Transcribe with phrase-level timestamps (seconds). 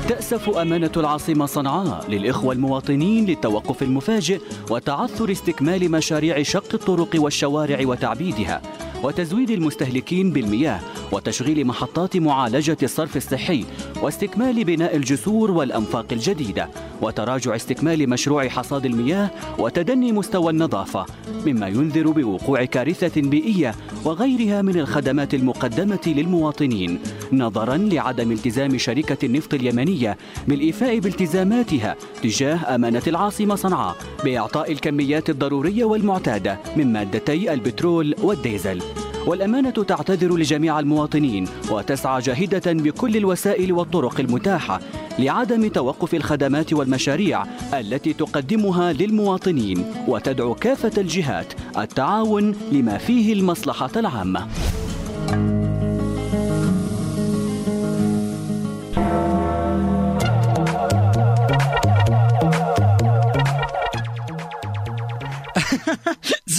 [0.09, 4.41] تأسف أمانة العاصمة صنعاء للإخوة المواطنين للتوقف المفاجئ
[4.71, 8.63] وتعثر استكمال مشاريع شق الطرق والشوارع وتعبيدها.
[9.03, 10.81] وتزويد المستهلكين بالمياه
[11.13, 13.65] وتشغيل محطات معالجة الصرف الصحي
[14.03, 16.69] واستكمال بناء الجسور والأنفاق الجديدة
[17.03, 21.07] وتراجع استكمال مشروع حصاد المياه وتدني مستوى النظافة
[21.47, 26.99] مما ينذر بوقوع كارثة بيئية وغيرها من الخدمات المقدمة للمواطنين
[27.33, 30.17] نظرا لعدم التزام شركة النفط اليمنية
[30.49, 38.96] بالإيفاء بالتزاماتها تجاه أمانة العاصمة صنعاء بإعطاء الكميات الضرورية والمعتادة من مادتي البترول والديزل.
[39.27, 44.81] والأمانة تعتذر لجميع المواطنين وتسعى جاهدة بكل الوسائل والطرق المتاحة
[45.19, 54.47] لعدم توقف الخدمات والمشاريع التي تقدمها للمواطنين وتدعو كافة الجهات التعاون لما فيه المصلحة العامة.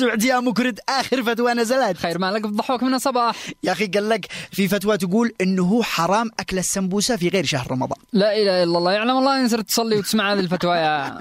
[0.02, 1.98] يا مكرد آخر فتوى نزلت.
[1.98, 3.36] خير مالك بضحوك من الصباح.
[3.64, 7.72] يا أخي قال لك في فتوى تقول إنه هو حرام أكل السمبوسة في غير شهر
[7.72, 8.00] رمضان.
[8.14, 11.20] لا إله إلا الله يعلم الله إن صرت تصلي وتسمع هذه الفتوى يا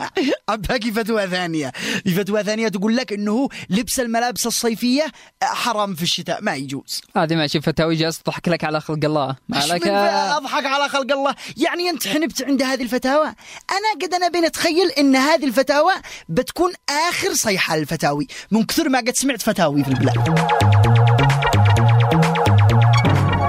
[0.68, 1.72] باقي فتوى ثانية.
[2.04, 5.06] في فتوى ثانية تقول لك إنه لبس الملابس الصيفية
[5.42, 7.00] حرام في الشتاء ما يجوز.
[7.16, 9.36] هذه ماشي فتاوي جالس تضحك لك على خلق الله.
[9.48, 11.34] مالك؟ أضحك على خلق الله.
[11.56, 13.26] يعني أنت حنبت عند هذه الفتاوى.
[13.70, 15.92] أنا قد أنا بين اتخيل إن هذه الفتاوى
[16.28, 16.72] بتكون
[17.08, 20.18] آخر صيحة الفتاوي من كثر ما قد سمعت فتاوي في البلاد.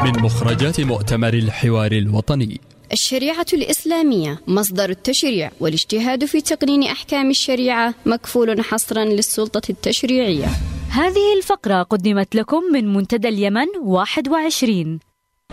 [0.03, 2.61] من مخرجات مؤتمر الحوار الوطني.
[2.91, 10.47] الشريعة الإسلامية مصدر التشريع والاجتهاد في تقنين أحكام الشريعة مكفول حصرا للسلطة التشريعية.
[10.89, 14.99] هذه الفقرة قدمت لكم من منتدى اليمن 21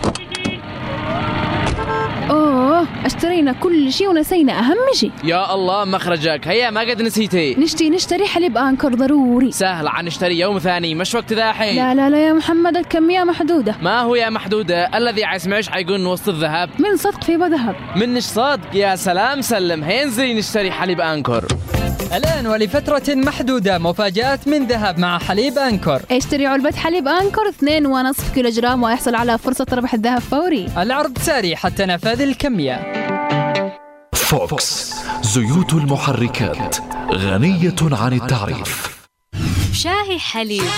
[0.05, 0.24] اوه
[3.05, 5.13] اشترينا كل شيء ونسينا أهم شيء.
[5.25, 6.49] يا الله مخرجك.
[6.49, 7.55] هيا ما قد نسيتي.
[7.55, 9.53] نشتي نشتري حليب انكر ضروري.
[9.53, 10.95] سهل عن نشتري يوم ثاني.
[10.95, 13.75] مش وقت ذا حين لا لا لا يا محمد الكمية محدودة.
[13.83, 16.71] ما هو يا محدودة؟ الذي عيسمعش حيقول وسط الذهب.
[16.79, 19.85] من صدق في ذهب منش صدق؟ يا سلام سلم.
[19.85, 21.45] هيا انزلي نشتري حليب انكر
[22.15, 26.03] الآن ولفترة محدودة مفاجآت من ذهب مع حليب أنكر.
[26.11, 30.67] اشتري علبة حليب أنكر 2.5 كيلو جرام واحصل على فرصة ربح الذهب فوري.
[30.79, 33.05] العرض ساري حتى نفاذ الكمية.
[34.15, 36.77] فوكس زيوت المحركات
[37.13, 38.99] غنية عن التعريف.
[39.73, 40.71] شاهي حليب.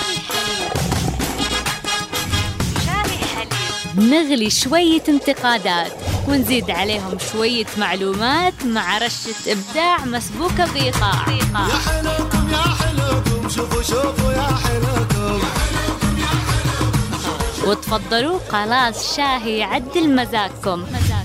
[2.85, 4.09] شاهي حليب.
[4.09, 6.06] نغلي شوية انتقادات.
[6.27, 14.31] ونزيد عليهم شوية معلومات مع رشة إبداع مسبوكة بإيقاع يا حلوكم يا حلوكم شوفوا شوفوا
[14.33, 15.39] يا حلوكم
[17.67, 21.16] وتفضلوا خلاص شاهي يعدل مزاجكم مزاجكم.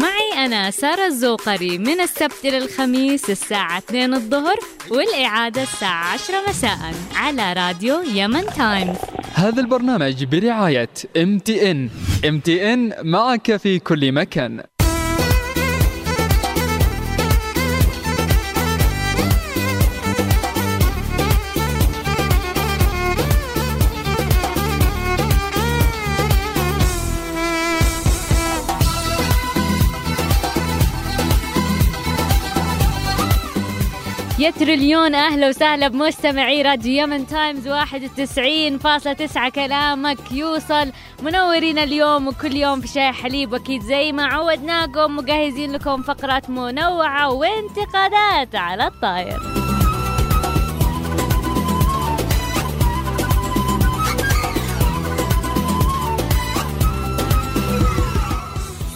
[0.00, 4.56] معي أنا سارة الزوقري من السبت إلى الخميس الساعة 2 الظهر
[4.90, 8.96] والإعادة الساعة 10 مساء على راديو يمن تايمز
[9.34, 10.88] هذا البرنامج برعاية
[11.44, 11.72] تي
[12.72, 14.62] ان معك في كل مكان.
[34.38, 40.92] يا تريليون أهلا وسهلا بمستمعي راديو يمن تايمز 91.9 كلامك يوصل
[41.22, 47.32] منورين اليوم وكل يوم في شاي حليب وأكيد زي ما عودناكم مجهزين لكم فقرات منوعة
[47.32, 49.40] وانتقادات على الطاير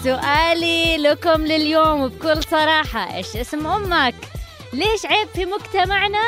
[0.04, 4.14] سؤالي لكم لليوم بكل صراحة إيش اسم أمك؟
[4.72, 6.22] ليش عيب في مجتمعنا؟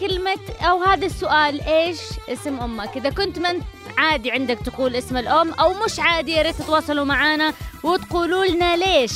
[0.00, 1.98] كلمة أو هذا السؤال إيش
[2.28, 3.60] اسم أمك؟ إذا كنت من
[3.98, 7.52] عادي عندك تقول اسم الأم أو مش عادي يا ريت تتواصلوا معنا
[7.82, 9.12] وتقولوا لنا ليش.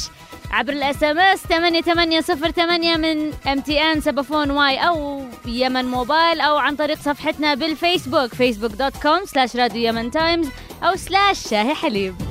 [0.50, 6.76] عبر ال SMS 8808 من ام تي ان سبأفون واي أو يمن موبايل أو عن
[6.76, 10.48] طريق صفحتنا بالفيسبوك فيسبوك dot com slash راديو يمن تايمز
[10.82, 12.29] أو slash شاهي حليب.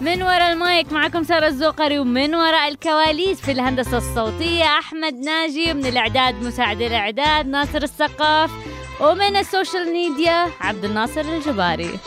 [0.00, 5.86] من وراء المايك معكم سارة الزوقري ومن وراء الكواليس في الهندسة الصوتية أحمد ناجي ومن
[5.86, 8.50] الإعداد مساعد الإعداد ناصر السقاف
[9.00, 11.98] ومن ال social media عبد الناصر الجباري.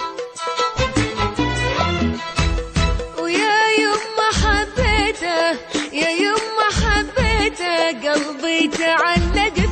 [3.20, 5.52] ويا يما حبيته
[5.94, 9.63] يا يما حبيته قلبي تعلق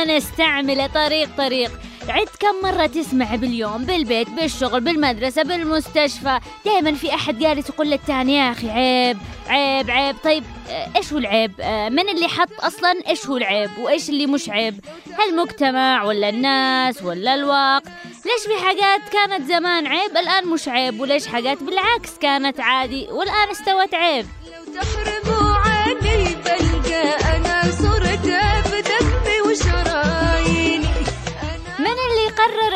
[0.00, 1.70] الكلمة نستعملها طريق طريق.
[2.08, 6.40] عد كم مرة تسمع باليوم بالبيت بالشغل بالمدرسة بالمستشفى.
[6.64, 9.18] دائما في أحد جالس يقول للتاني يا أخي عيب
[9.48, 10.16] عيب عيب.
[10.24, 14.26] طيب آه، إيش هو العيب؟ آه، من اللي حط أصلا إيش هو العيب وإيش اللي
[14.26, 14.80] مش عيب؟
[15.28, 21.26] المجتمع ولا الناس ولا الوقت؟ ليش في حاجات كانت زمان عيب الآن مش عيب؟ وليش
[21.26, 24.26] حاجات بالعكس كانت عادي والآن استوت عيب؟
[24.76, 25.39] عني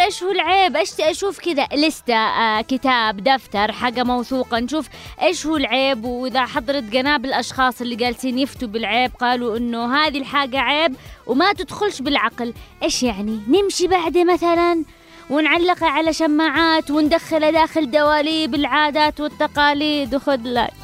[0.05, 4.59] إيش هو العيب؟ إيش أشوف كذا لستة آه كتاب دفتر حاجة موثوقة.
[4.59, 4.89] نشوف
[5.23, 10.61] إيش هو العيب وإذا حضرت جناب الاشخاص اللي جالسين يفتوا بالعيب قالوا إنه هذه الحاجة
[10.61, 10.97] عيب
[11.27, 12.55] وما تدخلش بالعقل.
[12.83, 14.85] إيش يعني؟ نمشي بعده مثلا
[15.31, 20.15] ونعلقها على شماعات وندخلها داخل دواليب العادات والتقاليد.
[20.15, 20.84] وخذ لك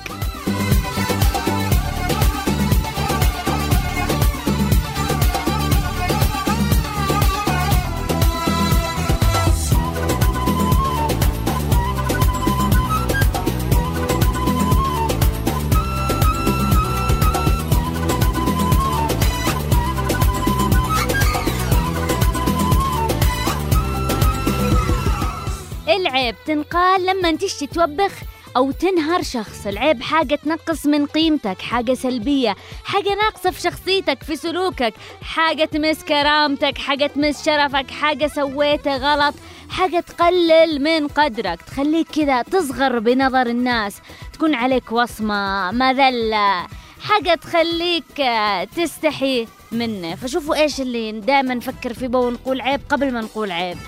[27.11, 28.13] لما تشتي توبخ
[28.57, 34.37] أو تنهر شخص العيب حاجة تنقص من قيمتك حاجة سلبية حاجة ناقصة في شخصيتك في
[34.37, 39.35] سلوكك حاجة تمس كرامتك حاجة تمس شرفك حاجة سويتها غلط
[39.71, 43.97] حاجة تقلل من قدرك تخليك كذا تصغر بنظر الناس
[44.33, 46.67] تكون عليك وصمة مذلة
[47.01, 50.15] حاجة تخليك آه، تستحي منه.
[50.15, 53.79] فشوفوا إيش اللي دائما نفكر فيه ونقول عيب قبل ما نقول عيب.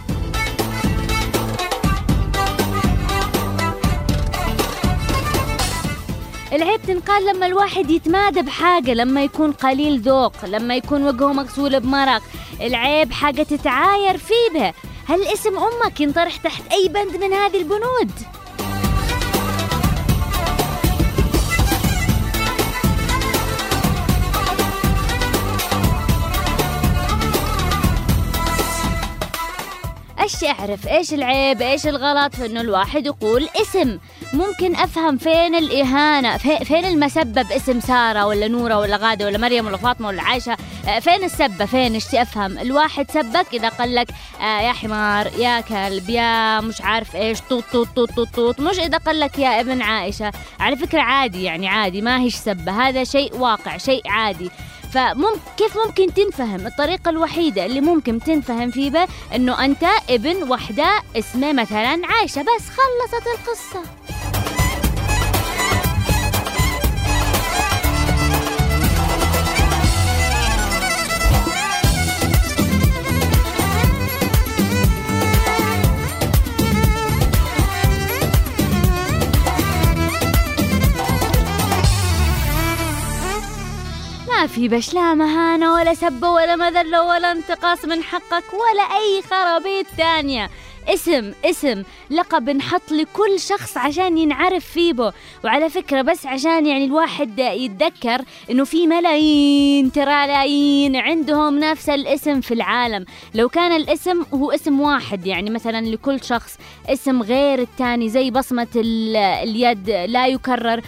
[6.52, 12.23] العيب تنقال لما الواحد يتمادى بحاجة لما يكون قليل ذوق لما يكون وجهه مغسول بمرق.
[12.61, 14.75] العيب حاجة تتعاير فيه بها.
[15.06, 18.11] هل اسم أمك ينطرح تحت أي بند من هذه البنود؟
[30.21, 33.99] إيش اعرف إيش العيب؟ إيش الغلط؟ في إنه الواحد يقول اسم.
[34.32, 39.66] ممكن أفهم فين الإهانة؟ في- فين المسبب؟ اسم سارة ولا نورة ولا غادة ولا مريم
[39.66, 40.56] ولا فاطمة ولا عائشة
[40.88, 44.06] آه، فين السبة فين؟ اشتي أفهم الواحد سبك إذا قال لك
[44.40, 48.78] آه، يا حمار يا كلب يا مش عارف إيش طوط طوط طوط طوط طوط مش
[48.78, 50.32] إذا قال لك يا ابن عائشة.
[50.60, 54.50] على فكرة عادي يعني عادي ما هيش سبة هذا شيء واقع شيء عادي.
[54.92, 61.00] فممكن كيف ممكن تنفهم؟ الطريقة الوحيدة اللي ممكن تنفهم فيه به إنه أنت ابن وحدة
[61.18, 62.42] اسمها مثلا عايشة.
[62.42, 63.82] بس خلصت القصة.
[84.54, 89.87] في بش لا مهانة ولا سبة ولا مذلة ولا انتقاص من حقك ولا أي خرابيط
[89.99, 90.50] تانية.
[90.88, 91.82] اسم اسم.
[92.11, 95.12] لقب نحط لكل شخص عشان ينعرف فيه به.
[95.44, 102.54] وعلى فكرة بس عشان يعني الواحد يتذكر إنه في ملايين ترالايين عندهم نفس الاسم في
[102.54, 103.04] العالم.
[103.35, 108.68] لو كان الاسم هو اسم واحد يعني مثلا لكل شخص اسم غير التاني زي بصمة
[108.76, 110.80] ال- اليد لا يكرر.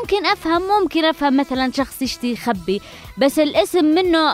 [0.00, 2.80] ممكن أفهم ممكن أفهم مثلا شخص يشتي يخبي
[3.18, 4.32] بس الاسم منه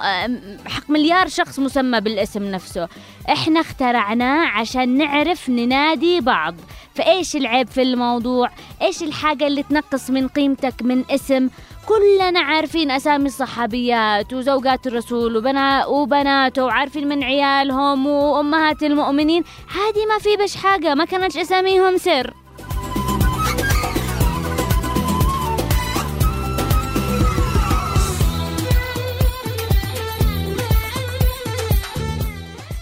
[0.68, 2.88] حق مليار شخص مسمى بالاسم نفسه.
[3.32, 6.54] إحنا اخترعناه عشان نعرف ننادي بعض.
[6.94, 8.50] فإيش العيب في الموضوع؟
[8.82, 11.49] إيش الحاجة اللي تنقص من قيمتك من اسم؟
[11.87, 19.44] كلنا عارفين أسامي الصحابيات وزوجات الرسول وبنا وبناته وعارفين من عيالهم وأمهات المؤمنين.
[19.76, 22.35] عادي ما في بش حاجة ما كانتش أساميهم سر.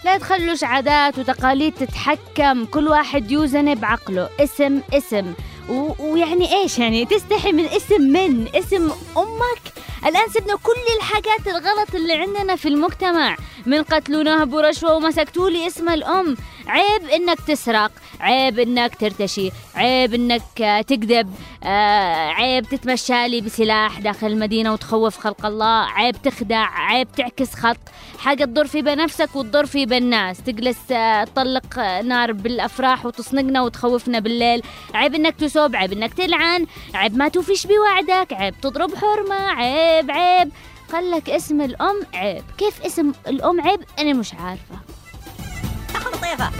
[0.06, 2.64] لا تخلوش عادات وتقاليد تتحكم.
[2.64, 5.34] كل واحد يوزن بعقله اسم اسم.
[5.68, 9.62] و- ويعني إيش يعني؟ تستحي من اسم من؟ اسم أمك؟
[10.06, 13.36] الآن سبنا كل الحاجات الغلط اللي عندنا في المجتمع.
[13.66, 16.36] من قتل ونهب ورشوه ومسكتوا لي اسم الأم.
[16.68, 24.00] عيب إنك تسرق عيب إنك ترتشي عيب إنك آه، تكذب آه، عيب تتمشى لي بسلاح
[24.00, 27.76] داخل المدينة وتخوف خلق الله عيب تخدع عيب تعكس خط
[28.18, 34.62] حاجة تضر في بنفسك وتضر في بالناس تجلس آه، تطلق نار بالأفراح وتصنقنا وتخوفنا بالليل.
[34.94, 40.52] عيب إنك تسب عيب إنك تلعن عيب ما توفيش بوعدك عيب تضرب حرمة عيب عيب.
[40.92, 42.42] قال لك اسم الأم عيب.
[42.58, 44.85] كيف اسم الأم عيب؟ أنا مش عارفة.
[46.36, 46.50] طيفة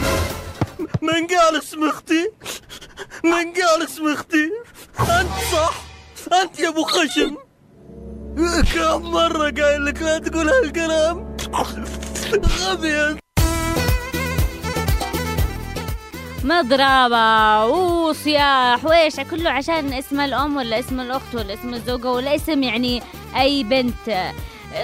[1.01, 2.31] من قال اسم أختي؟
[3.23, 4.51] من قال اسم أختي؟
[4.99, 5.73] انت صح.
[6.33, 7.35] انت يا ابو خشم.
[8.73, 11.37] كم مرة قايل لك لا تقول هالكلام؟
[12.61, 13.19] غبي أنت.
[16.43, 17.65] مضربة.
[17.65, 23.03] وصياح وإيش كله عشان اسم الأم ولا اسم الأخت ولا اسم الزوجة ولا اسم يعني
[23.35, 24.33] أي بنت.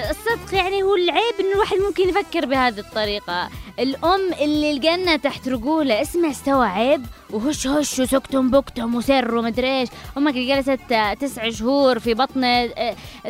[0.09, 3.49] الصدق يعني هو العيب إنه الواحد ممكن يفكر بهذه الطريقة.
[3.79, 7.05] الأم اللي الجنة تحت رجولة اسمها استوى عيب.
[7.29, 9.89] وهش هش وسكتم بكتم وسر ومدري إيش.
[10.17, 10.79] أمك اللي جلست
[11.21, 12.69] تسع شهور في بطنه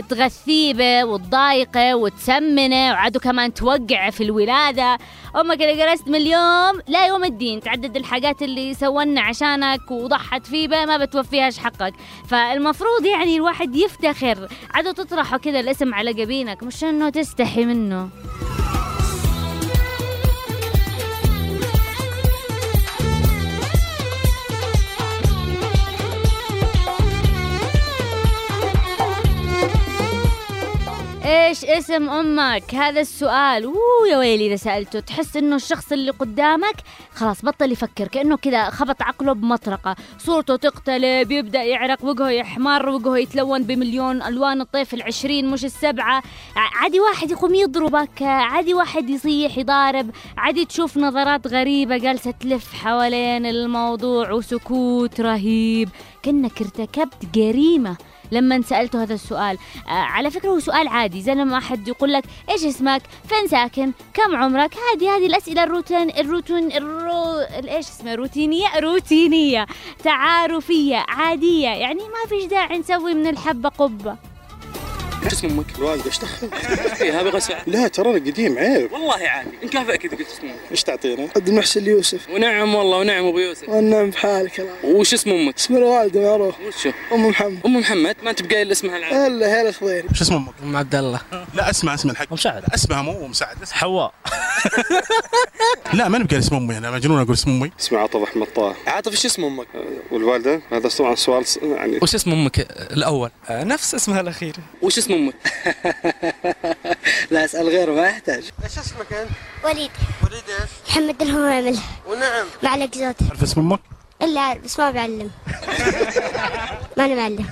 [0.09, 4.97] تغثيه به وتضايقة وتسمنة وعادوا كمان توقع في الولادة.
[5.35, 10.67] أمك اللي جلست من اليوم لا يوم الدين تعدد الحاجات اللي سونا عشانك وضحت فيه
[10.67, 11.93] ما بتوفيهاش حقك.
[12.27, 14.47] فالمفروض يعني الواحد يفتخر.
[14.73, 18.09] عادوا تطرحوا كذا الاسم على جبينك مش إنه تستحي منه.
[31.25, 33.63] إيش اسم أمك؟ هذا السؤال.
[33.63, 36.75] أوه يا ويلي إذا سألته تحس إنه الشخص اللي قدامك
[37.13, 39.95] خلاص بطل يفكر كأنه كذا خبط عقله بمطرقة.
[40.17, 46.23] صورته تقتلب يبدا يعرق وجهه يحمر وجهه يتلون بمليون ألوان الطيف العشرين مش السبعة.
[46.55, 50.09] عادي واحد يقوم يضربك عادي واحد يصيح يضارب.
[50.37, 55.89] عادي تشوف نظرات غريبة جالسة تلف حوالين الموضوع وسكوت رهيب.
[56.23, 57.97] كأنك ارتكبت جريمة.
[58.33, 59.57] لما سألته هذا السؤال.
[59.87, 61.21] آه على فكرة هو سؤال عادي.
[61.21, 66.09] زي لما أحد يقول لك إيش اسمك؟ فين ساكن كم عمرك؟ هذه هذه الأسئلة الروتين
[66.09, 69.65] الروتين الرو إيش اسمها روتينية روتينية.
[70.03, 71.69] تعارفية عادية.
[71.69, 74.32] يعني ما فيش داعي نسوي من الحبة قبة.
[75.23, 76.49] شو اسم أمك؟ الوالده إيش دخل؟
[76.95, 78.91] فيها بغسل لا ترى أنا قديم عيب.
[78.91, 82.29] والله عادي نكافئك اذا قلت اسم أمك إيش تعطينا؟ عبد المحسن يوسف.
[82.29, 83.69] ونعم والله ونعم أبو يوسف.
[83.69, 87.59] والنعم بحالك الله وش اسم أمك؟ اسم الوالده معروف وشو؟ أم محمد.
[87.65, 90.95] أم محمد؟ ما انت بقايل اسمها العادي إلا هلا خضيري شو اسم أمك؟ أم عبد
[90.95, 91.21] الله.
[91.53, 92.33] لا اسمع اسم الحق.
[92.33, 94.13] مساعد لا اسمها مو مساعد حواء.
[95.93, 97.71] لا ماني بقال اسم أمي أنا مجنون أقول اسم أمي.
[97.79, 99.67] اسمي عاطف أحمد طه عاطف إيش اسم أمك؟
[100.11, 102.59] والوالدة هذا طبعا سؤال يعني وش اسم أمك
[102.91, 105.35] الأول؟ نفس اسمها الاخير وش اسم أمك؟
[107.31, 109.29] لا أسأل غيره ما يحتاج إيش اسمك أنت؟
[109.63, 109.91] وليد
[110.23, 111.77] وليد إيش؟ محمد الهوامل
[112.07, 113.79] ونعم معلق زود عارف اسم أمك؟
[114.21, 115.31] الا بس ما بعلم
[116.97, 117.45] ما أنا معلم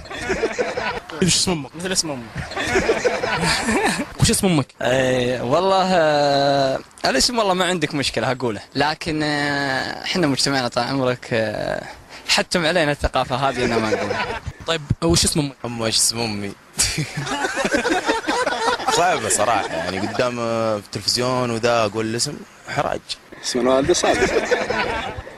[1.22, 2.25] إيش اسم أمك؟ مثل اسم أمك
[4.22, 10.28] وش اسم أمك؟ اي والله آه، الاسم والله ما عندك مشكلة هقوله لكن آه، إحنا
[10.28, 11.84] مجتمعنا طال عمرك آه،
[12.28, 14.25] حتم علينا الثقافة هذه أنا ما نقولها
[14.68, 16.51] طيب وش اسم أمك؟ أم إيش اسم أمي
[18.98, 20.36] صعبة صراحة يعني قدام
[20.82, 22.34] في التلفزيون وذا أقول الاسم
[22.68, 23.00] حراج.
[23.44, 24.16] اسم الوالده صعب.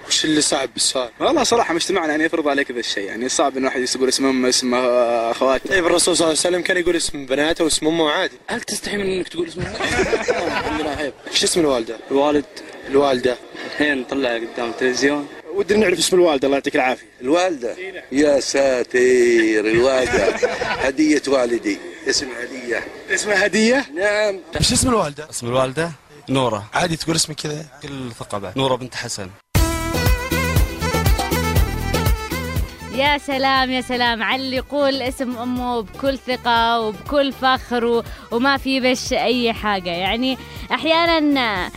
[0.07, 3.65] وش اللي صعب بالسؤال؟ والله صراحة مجتمعنا يعني يفرض عليك ذا الشيء يعني صعب إن
[3.65, 5.69] واحد يقول اسم أمه اسم أخواته.
[5.69, 8.37] طيب الرسول صلى الله عليه وسلم كان يقول اسم بناته واسم أمه عادي.
[8.47, 9.61] هل تستحي من إنك تقول اسم؟
[10.71, 12.45] عندنا عيب إيش اسم الوالدة؟ الوالد.
[12.89, 13.37] الوالدة.
[13.71, 15.27] الحين نطلع قدام التلفزيون.
[15.53, 17.05] ودنا نعرف اسم الوالدة الله يعطيك العافية.
[17.21, 17.75] الوالدة؟
[18.11, 18.99] يا ساتر
[19.59, 20.25] الوالدة.
[20.61, 21.77] هدية والدي.
[22.09, 22.83] اسم هدية.
[23.13, 24.39] اسمها هدية؟ نعم.
[24.59, 25.91] إيش اسم الوالدة؟ اسم الوالدة؟
[26.29, 26.69] نورة.
[26.73, 28.57] عادي تقول اسمي كذا كل ثقة بعد.
[28.57, 29.29] نورة بنت حسن.
[32.93, 34.23] يا سلام يا سلام.
[34.23, 39.89] على اللي يقول اسم أمه بكل ثقة وبكل فخر وما في بش أي حاجة.
[39.89, 40.37] يعني
[40.71, 41.69] أحيانا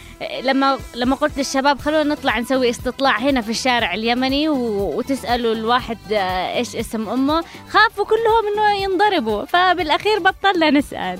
[0.42, 6.76] لما لما قلت للشباب خلونا نطلع نسوي استطلاع هنا في الشارع اليمني وتسألوا الواحد إيش
[6.76, 9.44] اسم أمه خافوا كلهم إنه ينضربوا.
[9.44, 11.18] فبالأخير بطلنا نسأل.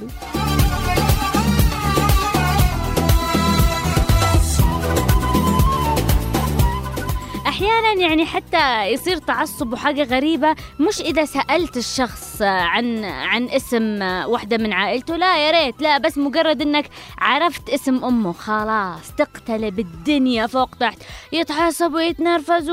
[7.56, 14.56] أحيانا يعني حتى يصير تعصب وحاجة غريبة مش إذا سألت الشخص عن عن اسم واحدة
[14.56, 20.46] من عائلته لا يا ريت لا بس مجرد إنك عرفت اسم أمه خلاص تقتلب الدنيا
[20.46, 20.98] فوق تحت.
[21.32, 22.70] يتعصب ويتنرفز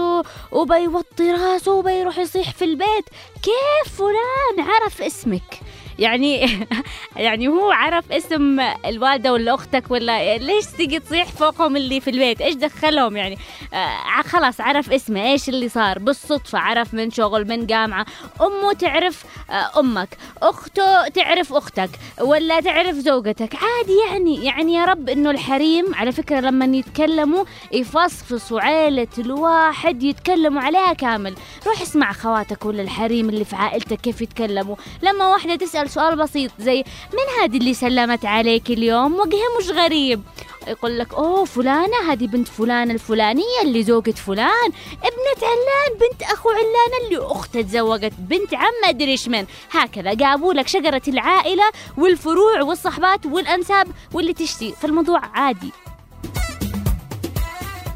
[0.51, 3.09] وبيوطي راسه وبيروح يصيح في البيت.
[3.43, 5.59] كيف فلان عرف اسمك؟
[5.99, 6.59] يعني
[7.15, 12.41] يعني هو عرف اسم الوالدة ولا أختك ولا ليش تيجي تصيح فوقهم اللي في البيت؟
[12.41, 13.37] إيش دخلهم يعني؟
[13.73, 18.05] آه خلاص عرف اسمه إيش اللي صار؟ بالصدفة عرف من شغل من جامعة.
[18.41, 20.17] أمه تعرف آه أمك.
[20.41, 21.89] أخته تعرف أختك
[22.21, 24.45] ولا تعرف زوجتك؟ عادي يعني.
[24.45, 31.35] يعني يا رب إنه الحريم على فكرة لما يتكلموا يفصفصوا عيلة الواحد يتكلموا عليها كامل.
[31.67, 34.75] روح اسمع اخواتك ولا الحريم اللي في عائلتك كيف يتكلموا.
[35.03, 40.21] لما واحدة تسأل سؤال بسيط زي من هذه اللي سلمت عليك اليوم؟ وجهها مش غريب.
[40.67, 46.49] يقول لك أوه فلانة هذه بنت فلان الفلانية اللي زوجة فلان ابنة علان بنت أخو
[46.49, 49.45] علان اللي اخته تزوجت بنت عم ما أدري إيش من.
[49.71, 51.63] هكذا جابوا لك شجرة العائلة
[51.97, 54.71] والفروع والصحبات والأنساب واللي تشتي.
[54.81, 55.71] فالموضوع عادي.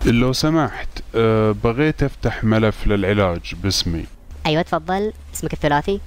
[0.06, 4.06] لو سمحت أه بغيت أفتح ملف للعلاج باسمي.
[4.46, 5.14] أيوه تفضل.
[5.36, 6.00] اسمك الثلاثي؟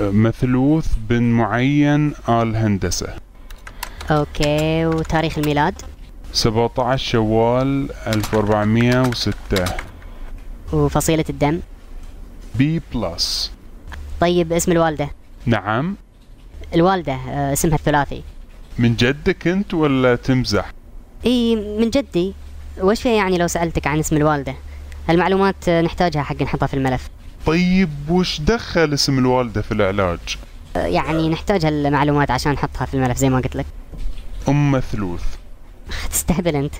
[0.00, 3.08] مثلوث بن معين آل هندسة.
[4.10, 5.74] OK وتاريخ الميلاد؟
[6.32, 9.64] 17 شوال 1406
[10.72, 11.60] وفصيلة الدم؟
[12.54, 13.52] B plus
[14.20, 15.10] طيب اسم الوالدة؟
[15.46, 15.96] نعم.
[16.74, 18.22] الوالدة آه، اسمها الثلاثي.
[18.78, 20.72] من جدك أنت ولا تمزح؟
[21.26, 22.34] إي من جدي.
[22.80, 24.54] وش فيها يعني لو سألتك عن اسم الوالدة؟
[25.10, 27.08] المعلومات آه، نحتاجها حق نحطها في الملف.
[27.46, 30.18] طيب وش دخل اسم الوالدة في العلاج؟
[30.76, 33.66] يعني نحتاج هالمعلومات عشان نحطها في الملف زي ما قلت لك.
[34.48, 35.22] أم مثلوث
[36.12, 36.74] تستهبل أنت.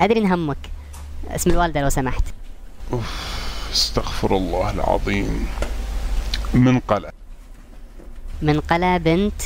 [0.00, 0.58] أدري ان همك
[1.30, 2.22] اسم الوالدة لو سمحت.
[3.72, 5.46] استغفر الله العظيم.
[6.54, 7.10] منقلة
[8.42, 9.42] منقلة بنت؟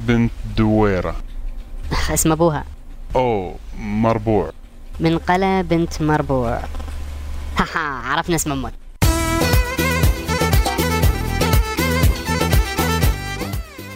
[0.00, 1.16] بنت دويرة.
[2.14, 2.64] اسم أبوها.
[3.16, 4.52] أو مربوع.
[5.00, 6.60] منقلة بنت مربوع.
[7.58, 7.78] هاها
[8.12, 8.72] عرفنا اسم أمك.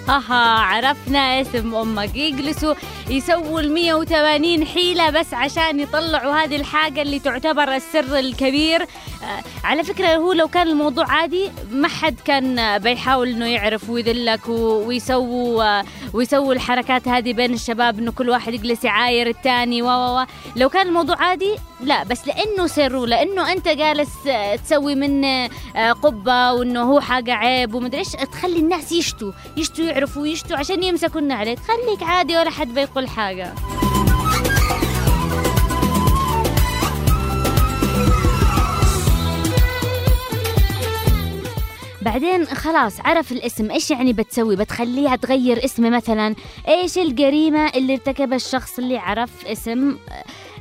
[0.08, 2.16] هاها عرفنا اسم أمك.
[2.16, 2.74] يجلسوا
[3.10, 8.82] يسووا ال 180 حيلة بس عشان يطلعوا هذه الحاجة اللي تعتبر السر الكبير.
[8.82, 14.48] آه على فكرة هو لو كان الموضوع عادي ما حد كان بيحاول إنه يعرف ويذلك
[14.48, 20.68] ويسووا آه ويسووا الحركات هذه بين الشباب إنه كل واحد يجلس يعاير الثاني و لو
[20.68, 24.96] كان الموضوع عادي لا بس لأنه سر ولأنه أنت جالس آه، تسوي
[25.76, 30.82] آه، قبة وإنه هو حاجة عيب ومدري إيش تخلي الناس يشتوا يشتوا يعرفوا ويشتوا عشان
[30.82, 33.52] يمسكونا عليك خليك عادي ولا حد بيقول حاجة.
[42.02, 46.34] بعدين خلاص عرف الاسم إيش يعني بتسوي؟ بتخليها تغير اسمه مثلا.
[46.68, 49.96] إيش الجريمة اللي ارتكبها الشخص اللي عرف اسم؟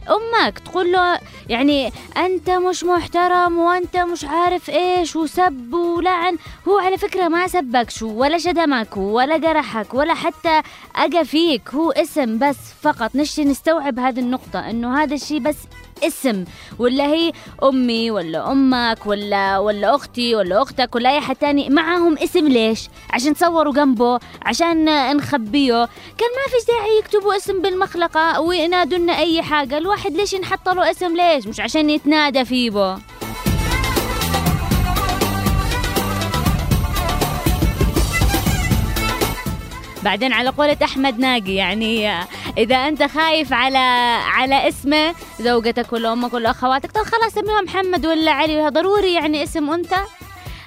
[0.10, 6.38] أمك تقول له يعني أنت مش محترم وأنت مش عارف إيش وسب ولعن.
[6.68, 10.62] هو على فكرة ما سبك شو ولا شتمك ولا جرحك ولا حتى
[10.96, 13.16] اجى فيك هو اسم بس فقط.
[13.16, 15.56] نشتي نستوعب هذه النقطة إنه هذا الشيء بس
[16.04, 16.46] اسم
[16.80, 17.32] ولا هي
[17.64, 22.88] أمي ولا أمك ولا ولا أختي ولا أختك ولا أي حد تاني معاهم اسم ليش؟
[23.10, 24.86] عشان تصوروا جنبه عشان
[25.18, 25.86] نخبيه.
[26.18, 29.78] كان ما فيش داعي يكتبوا اسم بالمخلقة وينادوا لنا أي حاجة.
[29.78, 32.98] الواحد ليش ينحط له اسم ليش؟ مش عشان يتنادى فيه
[40.06, 42.10] بعدين على قولة أحمد ناقي يعني
[42.58, 43.78] إذا أنت خايف على
[44.38, 49.44] على اسمه زوجتك ولا أمك ولا أخواتك طب خلاص سميها محمد ولا علي ضروري يعني
[49.44, 50.00] اسم أنثى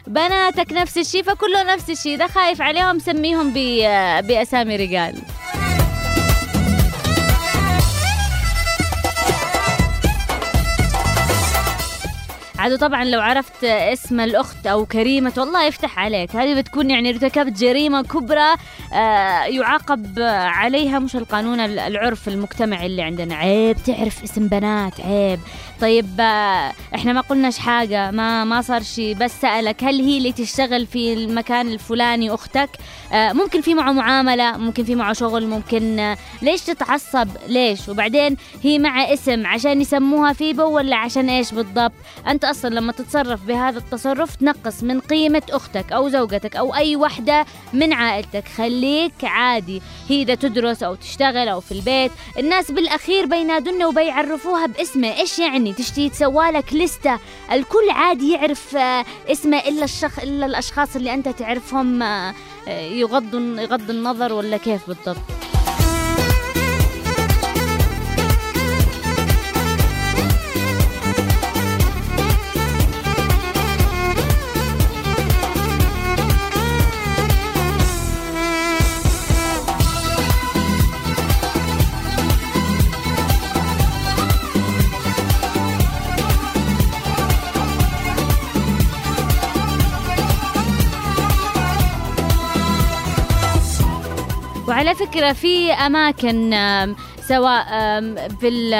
[0.07, 3.53] بناتك نفس الشيء فكله نفس الشيء إذا خايف عليهم سميهم
[4.20, 5.14] بأسامي رجال.
[12.59, 16.37] عادو طبعا لو عرفت اسم الأخت أو كريمة والله يفتح عليك.
[16.37, 18.55] هذه بتكون يعني ارتكبت جريمة كبرى
[18.92, 20.18] آه، يعاقب
[20.49, 23.35] عليها مش القانون ال- العرف المجتمعي اللي عندنا.
[23.35, 25.40] عيب تعرف اسم بنات عيب.
[25.81, 30.33] طيب آه، إحنا ما قلناش حاجة ما ما صار شيء بس سألك هل هي اللي
[30.33, 32.71] تشتغل في المكان الفلاني أختك؟
[33.12, 38.79] آه، ممكن في معه معاملة ممكن في معه شغل ممكن ليش تتعصب؟ ليش؟ وبعدين هي
[38.79, 41.92] مع اسم عشان يسموها فيبو ولا عشان إيش بالضبط؟
[42.29, 47.47] أنت أصلا لما تتصرف بهذا التصرف تنقص من قيمة أختك أو زوجتك أو أي وحدة
[47.73, 48.49] من عائلتك.
[48.49, 49.83] خليك عادي.
[50.09, 55.19] هي إذا تدرس أو تشتغل أو في البيت الناس بالأخير بينادونا وبيعرفوها باسمه.
[55.19, 57.19] إيش يعني؟ تشتي يتسوالك لستة.
[57.53, 62.35] الكل عادي يعرف آه، اسمه إلا الشخ إلا الأشخاص اللي أنت تعرفهم آه،
[62.69, 65.48] آه، يغض النظر ولا كيف بالضبط.
[94.79, 96.51] وعلى فكرة في أماكن
[97.29, 97.67] سواء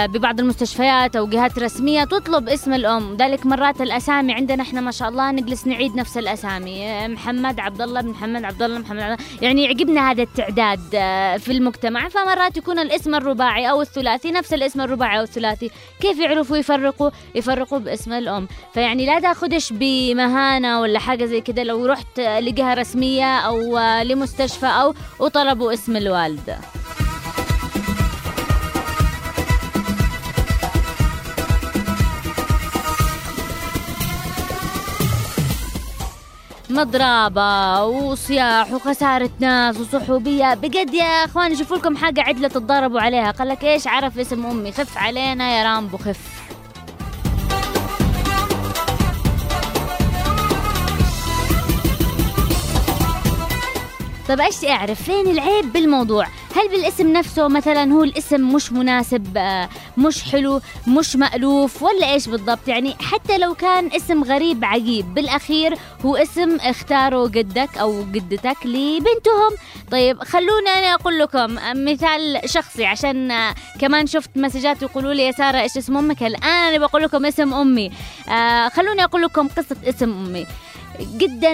[0.07, 3.17] ببعض المستشفيات أو جهات رسمية تطلب اسم الأم.
[3.17, 6.87] ذلك مرات الأسامي عندنا إحنا ما شاء الله نجلس نعيد نفس الأسامي.
[6.87, 10.81] آه، محمد عبد الله بن محمد عبد الله محمد عبد الله يعني يعجبنا هذا التعداد
[10.95, 12.09] آه، في المجتمع.
[12.09, 15.71] فمرات يكون الاسم الرباعي أو الثلاثي نفس الاسم الرباعي أو الثلاثي.
[16.01, 18.49] كيف يعرفوا يفرقوا؟ يفرقوا باسم الأم.
[18.75, 21.63] فيعني لا تاخدش بمهانة ولا حاجة زي كده.
[21.63, 26.59] لو رحت آه، لجهة رسمية أو لمستشفى أو وطلبوا اسم الوالدة
[36.79, 40.55] مضربة وصياح وخسارة ناس وصحوبية.
[40.55, 43.31] بجد يا اخوان شوفوا لكم حاجة عدلة تتضاربوا عليها.
[43.31, 44.73] قال لك إيش؟ عرف اسم أمي.
[44.73, 46.49] خف علينا يا رامبو خف.
[54.29, 59.69] طب إيش أعرف؟ فين العيب بالموضوع؟ هل بالاسم نفسه مثلا هو الاسم مش مناسب؟ آه،
[59.99, 62.69] مش حلو مش مألوف ولا إيش بالضبط.
[62.69, 69.51] يعني حتى لو كان اسم غريب عجيب بالأخير هو اسم اختاره جدك أو جدتك لبنتهم.
[69.91, 73.33] طيب خلوني أنا أقول لكم مثال شخصي عشان
[73.81, 76.23] كمان شفت مسجات يقولوا لي يا سارة إيش اسم أمك.
[76.23, 77.91] الآن أنا بقول لكم اسم أمي.
[78.29, 80.47] آه خلوني أقول لكم قصة اسم أمي.
[81.01, 81.53] جدا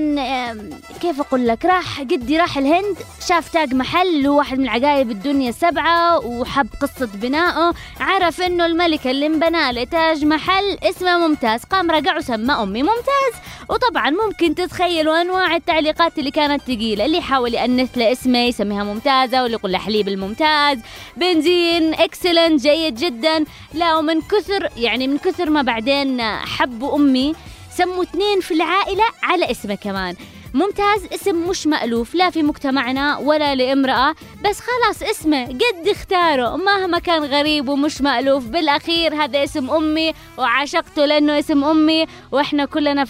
[1.01, 2.97] كيف أقول لك؟ راح جدي راح الهند
[3.29, 8.67] شاف تاج محل اللي هو واحد من عجائب الدنيا السبعه وحب قصة بنائه عرف إنه
[8.67, 13.35] الملك اللي انبنى له تاج محل اسمه ممتاز قام رجع وسمى أمي ممتاز.
[13.69, 19.43] وطبعا ممكن تتخيلوا انواع التعليقات اللي كانت ثقيله اللي يحاول يأنث له اسمه يسميها ممتازة
[19.43, 20.79] واللي يقول له حليب الممتاز.
[21.17, 23.45] بنزين إكسلنت جيد جدا.
[23.75, 27.35] لا ومن كثر يعني من كثر ما بعدين حبوا أمي
[27.77, 30.17] سموا اثنين في العائلة على اسمه كمان.
[30.55, 36.57] ممتاز اسم مش مألوف لا في مجتمعنا ولا لامرأة بس خلاص اسمه قد اختاره.
[36.57, 43.05] مهما كان غريب ومش مألوف بالأخير هذا اسم أمي وعشقته لأنه اسم أمي وإحنا كلنا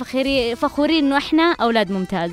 [0.55, 2.31] فخورين إنه إحنا أولاد ممتاز.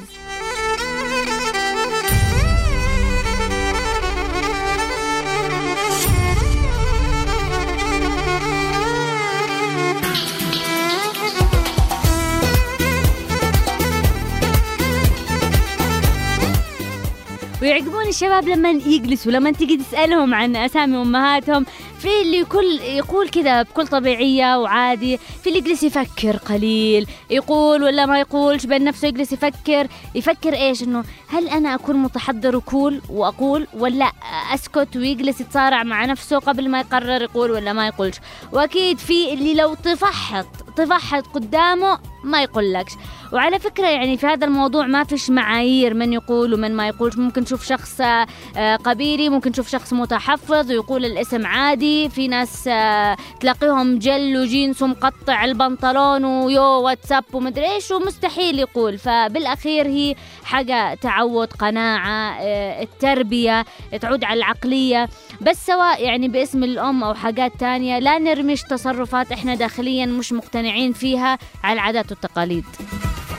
[17.61, 21.65] ويعجبون الشباب لما يجلسوا لما تيجي تسألهم عن أسامي أمهاتهم
[21.99, 28.05] في اللي كل يقول كذا بكل طبيعية وعادي في اللي يجلس يفكر قليل يقول ولا
[28.05, 33.67] ما يقولش بين نفسه يجلس يفكر يفكر إيش إنه هل أنا أكون متحضر وكول وأقول
[33.73, 34.11] ولا
[34.53, 38.15] أسكت ويجلس يتصارع مع نفسه قبل ما يقرر يقول ولا ما يقولش؟
[38.53, 40.47] وأكيد في اللي لو طفحت
[40.77, 42.91] طفحت قدامه ما يقولكش.
[43.33, 47.17] وعلى فكرة يعني في هذا الموضوع ما فيش معايير من يقول ومن ما يقولش.
[47.17, 52.09] ممكن تشوف شخص آه، قبيلي ممكن تشوف شخص متحفظ ويقول الاسم عادي.
[52.09, 58.97] في ناس آه، تلاقيهم جل وجينس ومقطع البنطلون ويو واتساب ومدري إيش ومستحيل يقول.
[58.97, 63.65] فبالأخير هي حاجة تعود قناعة آه، التربية
[64.01, 65.09] تعود على العقلية.
[65.41, 70.93] بس سواء يعني باسم الأم أو حاجات تانية لا نرمش تصرفات إحنا داخليا مش مقتنعين
[70.93, 71.37] فيها.
[71.63, 72.65] على العادات والتقاليد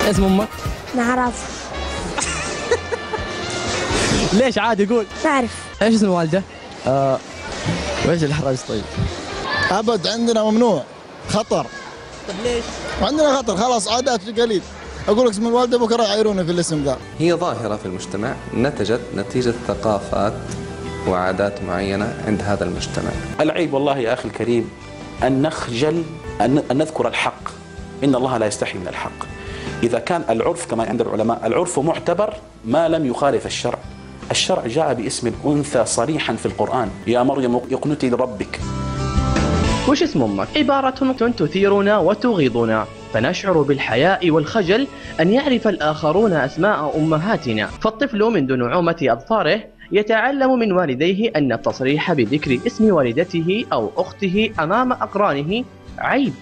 [0.00, 0.48] اسم أمك؟
[0.96, 1.62] ما اعرف
[4.38, 5.06] ليش؟ عادي قول.
[5.24, 5.50] ما أعرف.
[5.82, 6.42] إيش اسم الوالدة؟
[6.86, 7.18] آه
[8.06, 8.82] وايش الاحراج طيب؟
[9.70, 10.82] أبد عندنا ممنوع.
[11.28, 11.66] خطر.
[12.28, 12.64] طيب ليش؟
[13.02, 14.62] عندنا خطر خلاص عادات وتقاليد
[15.08, 16.96] أقول لك اسم الوالدة بكره يعيروني في الاسم ذا.
[17.18, 20.32] هي ظاهرة في المجتمع نتجت نتيجة ثقافات
[21.08, 23.10] وعادات معينة عند هذا المجتمع.
[23.40, 24.70] العيب والله يا أخي الكريم
[25.22, 26.04] أن نخجل
[26.40, 27.61] أن نذكر الحق.
[28.04, 29.24] إن الله لا يستحي من الحق.
[29.82, 32.34] إذا كان العرف كما عند العلماء العرف معتبر
[32.64, 33.78] ما لم يخالف الشرع.
[34.30, 36.90] الشرع جاء باسم الأنثى صريحا في القرآن.
[37.06, 38.60] يا مريم اقنتي لربك.
[39.88, 42.86] وش اسم أمك؟ عبارة تثيرنا وتغيظنا.
[43.12, 44.86] فنشعر بالحياء والخجل
[45.20, 47.66] أن يعرف الآخرون أسماء أمهاتنا.
[47.66, 49.60] فالطفل منذ نعومة أظفاره
[49.92, 55.64] يتعلم من والديه أن التصريح بذكر اسم والدته أو أخته أمام أقرانه
[55.98, 56.32] عيب.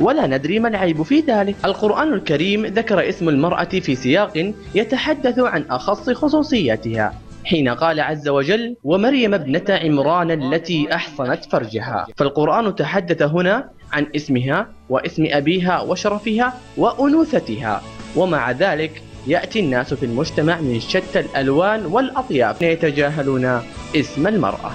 [0.00, 1.56] ولا ندري ما العيب في ذلك.
[1.64, 8.76] القرآن الكريم ذكر اسم المرأة في سياق يتحدث عن أخص خصوصياتها حين قال عز وجل
[8.84, 17.82] ومريم ابنة عمران التي أحصنت فرجها فالقرآن تحدث هنا عن اسمها واسم أبيها وشرفها وأنوثتها.
[18.16, 22.62] ومع ذلك يأتي الناس في المجتمع من شتى الألوان والأطياف.
[22.62, 23.60] يتجاهلون
[23.96, 24.72] اسم المرأة.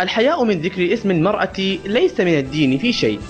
[0.00, 3.20] الحياء من ذكر اسم المرأة ليس من الدين في شيء.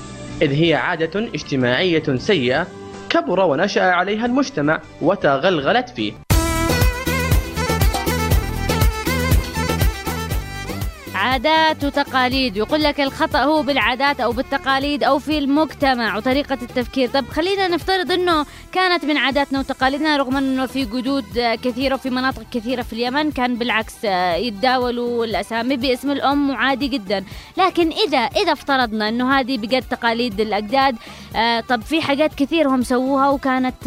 [0.42, 2.66] إذ هي عادة اجتماعية سيئة
[3.08, 6.12] كبر ونشأ عليها المجتمع وتغلغلت فيه.
[11.20, 12.56] عادات وتقاليد.
[12.56, 17.08] يقول لك الخطأ هو بالعادات أو بالتقاليد أو في المجتمع وطريقة التفكير.
[17.08, 21.24] طب خلينا نفترض أنه كانت من عاداتنا وتقاليدنا رغم أنه في جدود
[21.62, 24.04] كثيرة وفي مناطق كثيرة في اليمن كان بالعكس
[24.36, 27.24] يتداولوا الأسامي باسم الأم وعادي جدا.
[27.56, 30.96] لكن إذا إذا افترضنا أنه هذه بجد تقاليد الأجداد
[31.36, 33.84] آه، طب في حاجات كثير هم سووها وكانت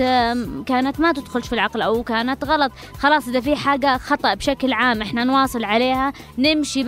[0.68, 2.72] كانت ما تدخلش في العقل أو كانت غلط.
[3.00, 6.84] خلاص إذا في حاجة خطأ بشكل عام إحنا نواصل عليها نمشي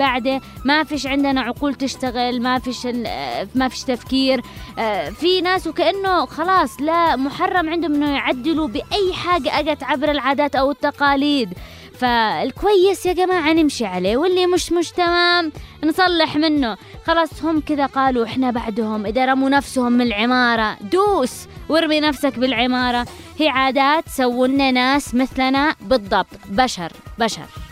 [0.66, 2.86] ما فيش عندنا عقول تشتغل ما فيش
[3.56, 4.42] ما فيش تفكير.
[4.80, 10.56] آه، في ناس وكأنه خلاص لا محرم عندهم إنه يعدلوا بأي حاجة أجت عبر العادات
[10.56, 11.54] أو التقاليد.
[12.00, 15.52] فالكويس يا جماعة نمشي عليه واللي مش مش تمام
[15.84, 16.78] نصلح منه.
[17.08, 23.08] خلاص هم كذا قالوا إحنا بعدهم إذا رموا نفسهم من العمارة دوس وارمي نفسك بالعمارة.
[23.40, 27.65] هي عادات سوونا ناس مثلنا بالضبط بشر بشر.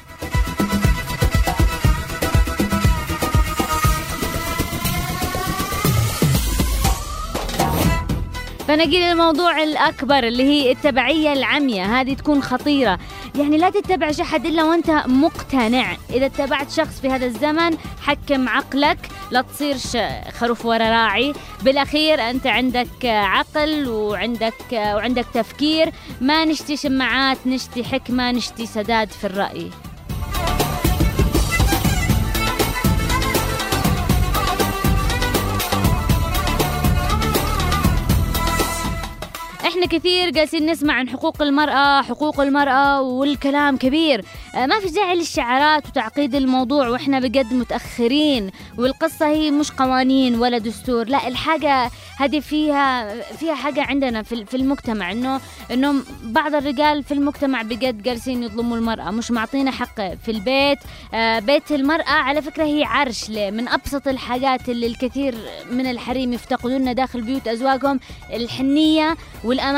[8.67, 12.01] فنجي للموضوع الأكبر اللي هي التبعية العمية.
[12.01, 12.99] هذه تكون خطيرة.
[13.35, 15.97] يعني لا تتبع أحد إلا وأنت مقتنع.
[16.09, 18.97] إذا اتبعت شخص في هذا الزمن حكم عقلك.
[19.31, 19.97] لا تصيرش
[20.33, 21.33] خروف ورا راعي.
[21.63, 25.91] بالأخير أنت عندك عقل وعندك وعندك تفكير.
[26.21, 29.69] ما نشتي شماعات نشتي حكمة نشتي سداد في الرأي.
[39.83, 44.25] إحنا كثير جالسين نسمع عن حقوق المرأة حقوق المرأة والكلام كبير.
[44.55, 50.57] آه، ما في داعي للشعارات وتعقيد الموضوع وإحنا بجد متأخرين والقصة هي مش قوانين ولا
[50.57, 51.07] دستور.
[51.07, 55.41] لا الحاجة هذه فيها فيها حاجة عندنا في المجتمع إنه
[55.71, 55.93] إنه
[56.23, 60.79] بعض الرجال في المجتمع بجد جالسين يظلموا المرأة مش معطينا حق في البيت.
[61.13, 65.35] آه، بيت المرأة على فكرة هي عرش من أبسط الحاجات اللي الكثير
[65.71, 67.99] من الحريم يفتقدونها داخل بيوت أزواجهم
[68.33, 69.72] الحنية والأمان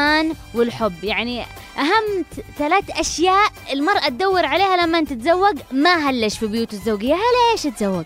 [0.53, 1.03] والحب.
[1.03, 1.45] يعني
[1.77, 2.25] أهم
[2.57, 8.05] ثلاث أشياء المرأة تدور عليها لما تتزوج ما هلش في بيوت الزوجية هلا إيش تزوج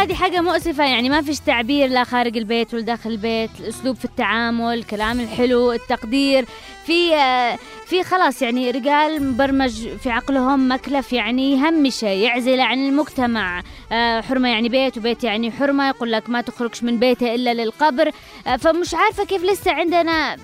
[0.00, 4.04] هذه حاجة مؤسفة يعني ما فيش تعبير لا خارج البيت ولا داخل البيت الأسلوب في
[4.04, 6.44] التعامل الكلام الحلو التقدير.
[6.86, 13.62] في آه، في خلاص يعني رجال مبرمج في عقلهم مكلف يعني يهمشه يعزل عن المجتمع.
[13.92, 18.10] آه، حرمة يعني بيت وبيت يعني حرمة يقول لك ما تخرجش من بيته إلا للقبر.
[18.46, 20.36] آه، فمش عارفة كيف لسه عندنا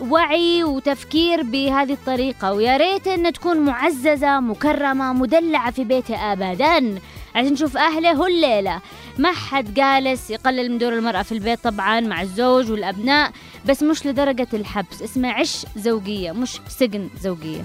[0.00, 2.52] وعي وتفكير بهذه الطريقة.
[2.52, 7.00] ويا ريت أن تكون معززة مكرمة مدلعة في بيته أبدا.
[7.34, 8.80] عشان نشوف أهله الليلة
[9.18, 13.32] ما حد جالس يقلل من دور المرأة في البيت طبعا مع الزوج والأبناء
[13.66, 15.02] بس مش لدرجة الحبس.
[15.02, 17.64] اسمه عش زوجية مش سجن زوجية.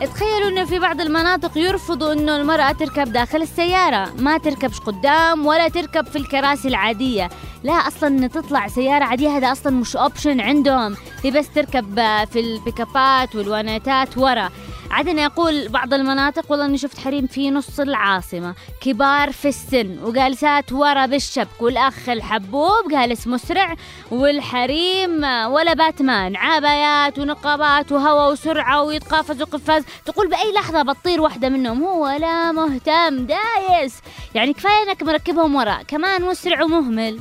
[0.00, 4.12] تخيلوا إنه في بعض المناطق يرفضوا إنه المرأة تركب داخل السيارة.
[4.18, 7.28] ما تركبش قدام ولا تركب في الكراسي العادية.
[7.64, 10.96] لا أصلا ان تطلع سيارة عادية هذا أصلا مش option عندهم.
[11.24, 11.94] هي بس تركب
[12.32, 14.50] في البيكابات والوانيتات ورا.
[14.90, 18.54] عدن يقول بعض المناطق والله إني شفت حريم في نص العاصمة.
[18.80, 23.76] كبار في السن وجالسات ورا بالشبك والاخ الحبوب جالس مسرع
[24.10, 26.36] والحريم ولا باتمان.
[26.36, 29.84] عبايات ونقابات وهوا وسرعة ويتقافز وقفاز.
[30.04, 31.84] تقول بأي لحظة بتطير واحدة منهم.
[31.84, 33.94] هو لا مهتم دايس.
[34.34, 35.82] يعني كفاية إنك مركبهم ورا.
[35.82, 37.20] كمان مسرع ومهمل.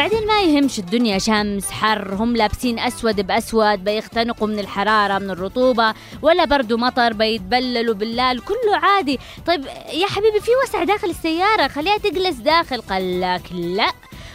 [0.00, 5.94] بعدين ما يهمش الدنيا شمس حر هم لابسين أسود بأسود بيختنقوا من الحرارة من الرطوبة
[6.22, 9.18] ولا برد ومطر بيتبللوا بالليل كله عادي.
[9.46, 12.80] طيب يا حبيبي في وسع داخل السيارة؟ خليها تجلس داخل.
[12.80, 13.92] قال لك لا.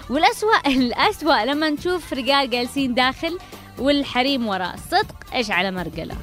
[0.10, 3.38] والأسوأ الأسوأ لما نشوف رجال جالسين داخل
[3.80, 6.16] والحريم وراه صدق إيش على مرقلة.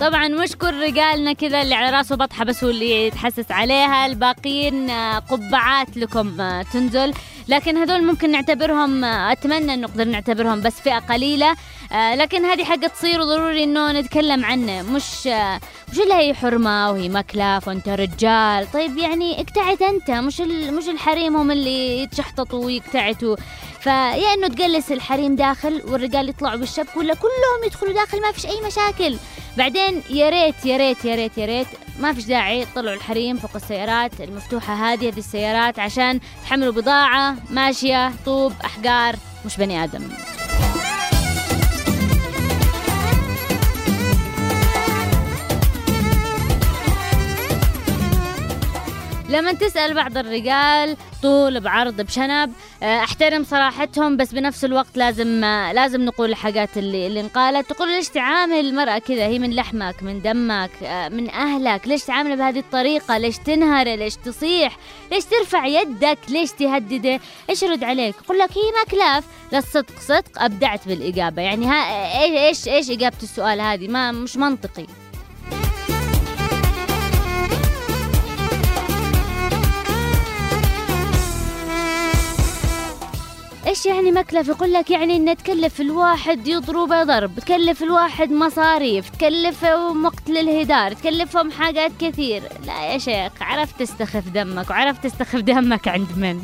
[0.00, 4.90] طبعا مش كل رجالنا كذا اللي على راسه بطحة بس هو اللي يتحسس عليها الباقيين
[4.90, 7.12] آه، قبعات لكم آه، تنزل.
[7.48, 11.56] لكن هذول ممكن نعتبرهم آه، أتمنى إنه نقدر نعتبرهم بس فئة قليلة.
[11.92, 15.26] آه، لكن هذه حاجة تصير وضروري إنه نتكلم عنه مش
[15.92, 18.72] مش اللي هي حرمة وهي مكلف وانت رجال.
[18.72, 23.36] طيب يعني اقتعد أنت مش مش الحريم هم اللي يتشحططوا ويقتعتوا
[23.80, 28.60] فيا إنه تجلس الحريم داخل والرجال يطلعوا بالشبك ولا كلهم يدخلوا داخل ما فيش أي
[28.66, 29.16] مشاكل.
[29.58, 31.66] بعدين يا ريت يا ريت يا ريت يا ريت
[32.00, 38.12] ما فيش داعي تطلعوا الحريم فوق السيارات المفتوحة هذه هذه السيارات عشان تحملوا بضاعة ماشية
[38.26, 40.08] طوب أحجار مش بني آدم.
[49.30, 55.72] لما تسأل بعض الرجال طول بعرض بشنب آه، أحترم صراحتهم بس بنفس الوقت لازم آه،
[55.72, 57.70] لازم نقول الحاجات اللي اللي انقالت.
[57.70, 61.88] تقول ليش تعامل المرأة كذا؟ هي من لحمك من دمك آه، من أهلك.
[61.88, 64.76] ليش تعامل بهذه الطريقة؟ ليش تنهر ليش تصيح؟
[65.12, 70.42] ليش ترفع يدك؟ ليش تهدده؟ إيش يرد عليك؟ يقول لك هي مكلف لا الصدق صدق
[70.42, 71.42] أبدعت بالإجابة.
[71.42, 74.86] يعني ها إيش إيش إجابة السؤال هذه؟ ما مش منطقي.
[83.70, 90.04] إيش يعني مكلف؟ يقول لك يعني ان تكلف الواحد يضربه ضرب تكلف الواحد مصاريف تكلفهم
[90.04, 92.42] وقت للهدار تكلفهم حاجات كثير.
[92.66, 96.40] لا يا شيخ عرفت تستخف دمك وعرفت تستخف دمك عند من؟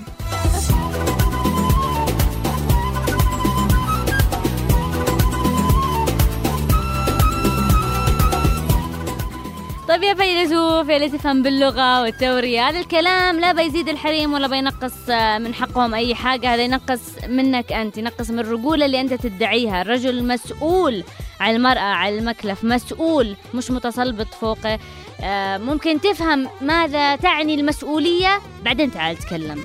[9.97, 12.69] طيب يا فيلسوف يا اللي تفهم باللغة والتورية.
[12.69, 16.55] هذا الكلام لا بيزيد الحريم ولا بينقص آه، من حقهم أي حاجة.
[16.55, 19.83] هذا ينقص منك أنت ينقص من الرجولة اللي أنت تدعيها.
[19.83, 21.05] الرجل مسؤول
[21.41, 24.79] على المرأة على المكلف مسؤول مش متسلبط فوقه.
[25.21, 29.65] آه، ممكن تفهم ماذا تعني المسؤولية؟ بعدين تعال تكلم.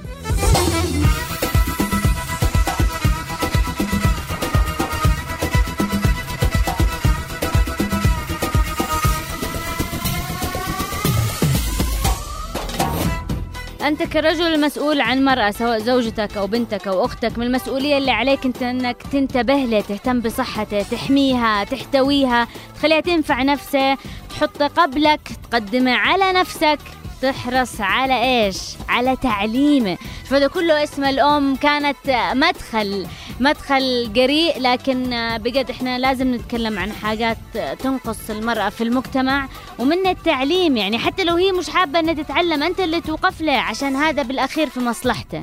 [13.92, 18.46] أنت كرجل مسؤول عن مرأة سواء زوجتك أو بنتك أو أختك من المسؤولية اللي عليك
[18.46, 23.98] أنت أنك تنتبه له تهتم بصحته تحميها تحتويها تخليها تنفع نفسه
[24.30, 25.20] تحط قبلك
[25.52, 26.80] تقدمه على نفسك.
[27.22, 28.57] تحرص على إيش؟
[28.89, 31.97] على تعليمه، فهذا كله اسم الأم كانت
[32.34, 33.07] مدخل
[33.39, 37.38] مدخل جريء لكن بجد إحنا لازم نتكلم عن حاجات
[37.80, 39.47] تنقص المرأة في المجتمع
[39.80, 43.95] ومن التعليم يعني حتى لو هي مش حابة إنها تتعلم أنت اللي توقف له عشان
[43.95, 45.41] هذا بالأخير في مصلحته.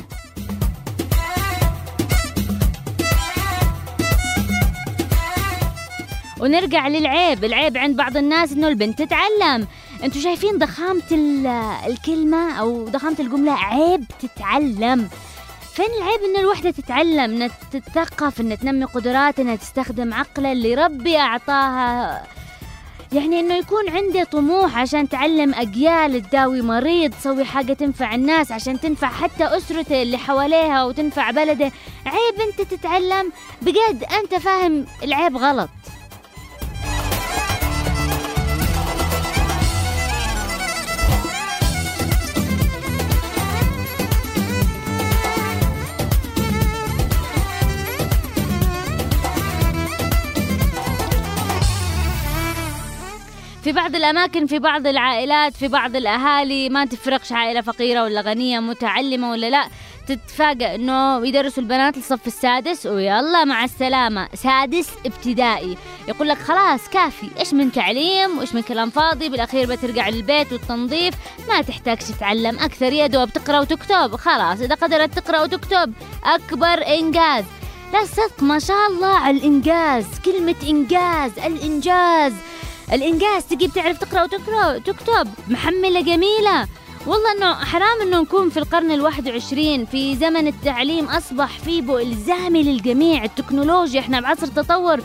[6.40, 9.66] ونرجع للعيب العيب عند بعض الناس إنه البنت تتعلم
[10.04, 11.46] أنتوا شايفين ضخامة ال-
[11.90, 15.08] الكلمة أو ضخامة الجملة عيب تتعلم.
[15.74, 21.16] فين العيب إن الوحدة تتعلم؟ انها تتثقف انها تنمي قدرات انها تستخدم عقلها اللي ربي
[21.18, 22.22] أعطاها.
[23.12, 28.80] يعني إنه يكون عندي طموح عشان تعلم أجيال تداوي مريض تسوي حاجة تنفع الناس عشان
[28.80, 31.72] تنفع حتى أسرته اللي حواليها وتنفع بلده.
[32.06, 33.32] عيب أنت تتعلم.
[33.62, 35.68] بجد أنت فاهم العيب غلط.
[53.68, 58.60] في بعض الأماكن في بعض العائلات في بعض الأهالي ما تفرقش عائلة فقيرة ولا غنية
[58.60, 59.68] متعلمة ولا لا
[60.06, 65.76] تتفاجأ إنه يدرسوا البنات الصف السادس ويلا مع السلامة سادس ابتدائي.
[66.08, 71.14] يقول لك خلاص كافي إيش من تعليم وإيش من كلام فاضي بالأخير بترجع للبيت والتنظيف.
[71.48, 74.16] ما تحتاج تتعلم أكثر يا دوب تقرأ وتكتب.
[74.16, 75.92] خلاص إذا قدرت تقرأ وتكتب
[76.24, 77.44] أكبر إنجاز.
[77.92, 82.32] لا صدق ما شاء الله على الإنجاز كلمة إنجاز الإنجاز.
[82.92, 85.28] الإنجاز تجي بتعرف تقرأ وتقرأ تكتب.
[85.48, 86.68] محملة جميلة.
[87.06, 92.62] والله إنه حرام إنه نكون في القرن الواحد وعشرين في زمن التعليم أصبح فيه الزامي
[92.62, 93.24] للجميع.
[93.24, 95.00] التكنولوجيا إحنا بعصر تطور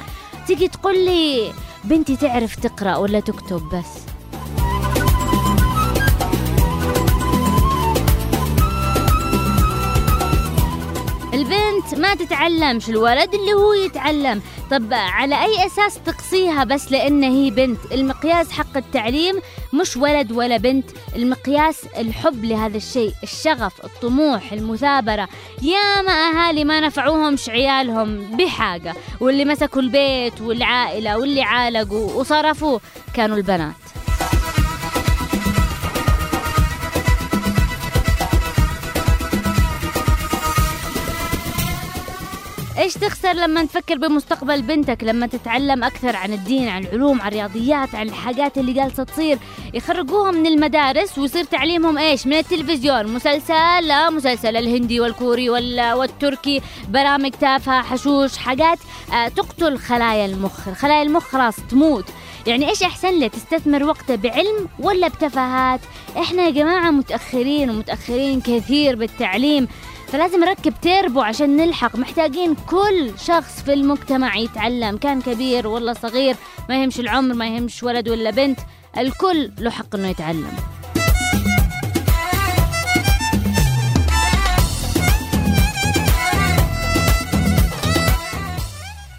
[0.47, 1.53] تيجي تقول لي
[1.83, 4.03] بنتي تعرف تقرأ ولا تكتب بس؟
[11.33, 14.41] البنت ما تتعلمش الولد اللي هو يتعلم.
[14.73, 19.35] طب على أي أساس تقصيها بس لأن هي بنت؟ المقياس حق التعليم
[19.73, 20.85] مش ولد ولا بنت.
[21.15, 25.27] المقياس الحب لهذا الشيء الشغف الطموح المثابرة.
[25.61, 28.37] ياما أهالي ما نفعوهمش عيالهم.
[28.37, 28.93] بحاجة.
[29.19, 32.79] واللي مسكوا البيت والعائلة واللي عالقوا وصرفوا
[33.13, 33.82] كانوا البنات.
[42.83, 47.95] إيش تخسر لما تفكر بمستقبل بنتك لما تتعلم أكثر عن الدين عن العلوم عن الرياضيات
[47.95, 49.37] عن الحاجات اللي جالسة تصير؟
[49.73, 53.07] يخرجوها من المدارس ويصير تعليمهم إيش؟ من التلفزيون.
[53.07, 53.53] مسلسل
[53.87, 58.77] لا مسلسل الهندي والكوري وال- والتركي برامج تافهة حشوش حاجات
[59.13, 60.69] آه تقتل خلايا المخ.
[60.69, 62.05] خلايا المخ خلاص تموت.
[62.47, 65.79] يعني إيش أحسن لي تستثمر وقته بعلم ولا بتفاهات؟
[66.17, 69.67] إحنا يا جماعة متأخرين ومتأخرين كثير بالتعليم.
[70.13, 71.95] فلازم نركب تيربو عشان نلحق.
[71.95, 74.97] محتاجين كل شخص في المجتمع يتعلم.
[74.97, 76.35] كان كبير ولا صغير
[76.69, 78.59] ما يهمش العمر ما يهمش ولد ولا بنت
[78.97, 80.51] الكل له حق إنه يتعلم.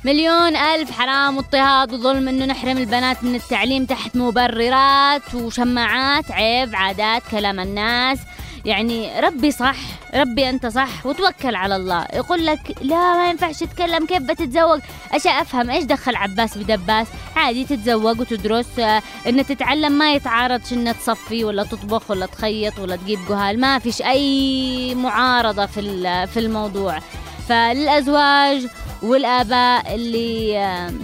[0.04, 7.22] مليون ألف حرام واضطهاد وظلم إنه نحرم البنات من التعليم تحت مبررات وشماعات عيب عادات
[7.30, 8.18] كلام الناس.
[8.64, 9.76] يعني ربي صح
[10.14, 12.06] ربي أنت صح وتوكل على الله.
[12.14, 14.80] يقول لك لا ما ينفعش تتكلم كيف بتتزوج؟
[15.12, 17.06] أشياء أفهم إيش دخل عباس بدباس؟
[17.36, 22.96] عادي تتزوج وتدرس آه، إن تتعلم ما يتعارضش إن تصفي ولا تطبخ ولا تخيط ولا
[22.96, 23.60] تجيب جهال.
[23.60, 25.80] ما فيش أي معارضة في
[26.26, 26.98] في الموضوع.
[27.48, 28.66] فللأزواج
[29.02, 30.98] والآباء اللي آم،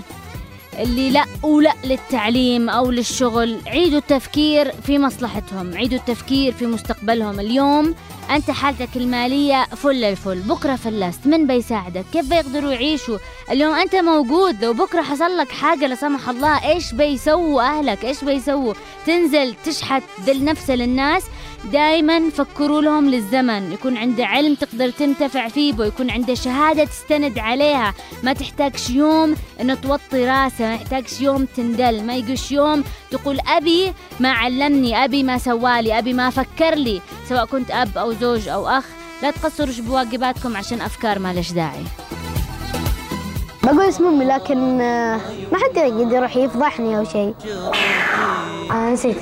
[0.79, 3.59] اللي لا ولا للتعليم أو للشغل.
[3.67, 7.41] عيدوا التفكير في مصلحتهم عيدوا التفكير في مستقبلهم.
[7.41, 7.95] اليوم
[8.31, 13.19] أنت حالتك المالية فل الفل بكرة فلست من بيساعدك؟ كيف بيقدروا يعيشوا؟
[13.51, 18.25] اليوم أنت موجود لو بكرة حصل لك حاجة لا سمح الله إيش بيسووا أهلك؟ إيش
[18.25, 18.75] بيسووا؟
[19.07, 21.23] تنزل تشحت ذل نفسه للناس
[21.73, 23.73] دائما فكروا لهم للزمن.
[23.73, 27.95] يكون عنده علم تقدر تنتفع فيه ويكون عنده شهادة تستند عليها.
[28.23, 32.05] ما تحتاجش يوم انه توطي راسه ما يحتاجش يوم تندل.
[32.05, 37.01] ما يجيش يوم تقول أبي ما علمني أبي ما سوالي أبي ما فكر لي.
[37.29, 38.85] سواء كنت أب أو زوج أو أخ
[39.23, 41.85] لا تقصروا بواجباتكم عشان أفكار ما لش داعي.
[43.63, 45.21] بقول اسم أمي لكن آه،
[45.53, 47.35] ما حد يقدر يروح يفضحني أو شيء.
[48.71, 49.17] آه نسيت.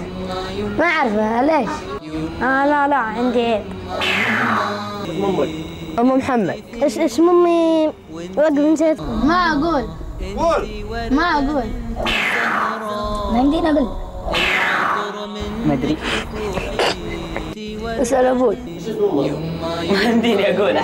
[0.78, 1.97] ما أعرفه ليش؟
[2.42, 3.62] آه لا لا عندي عيب
[5.98, 6.62] أم محمد.
[6.82, 7.92] إيش اسم امي
[8.36, 9.00] وقف نسيت.
[9.00, 9.84] ما أقول.
[10.36, 10.68] قول.
[11.10, 11.64] ما أقول.
[13.32, 13.88] ما يمديني أقول
[15.66, 15.96] ما أدري.
[18.02, 18.56] أسأل أبوي.
[19.92, 20.78] ما يمديني أقول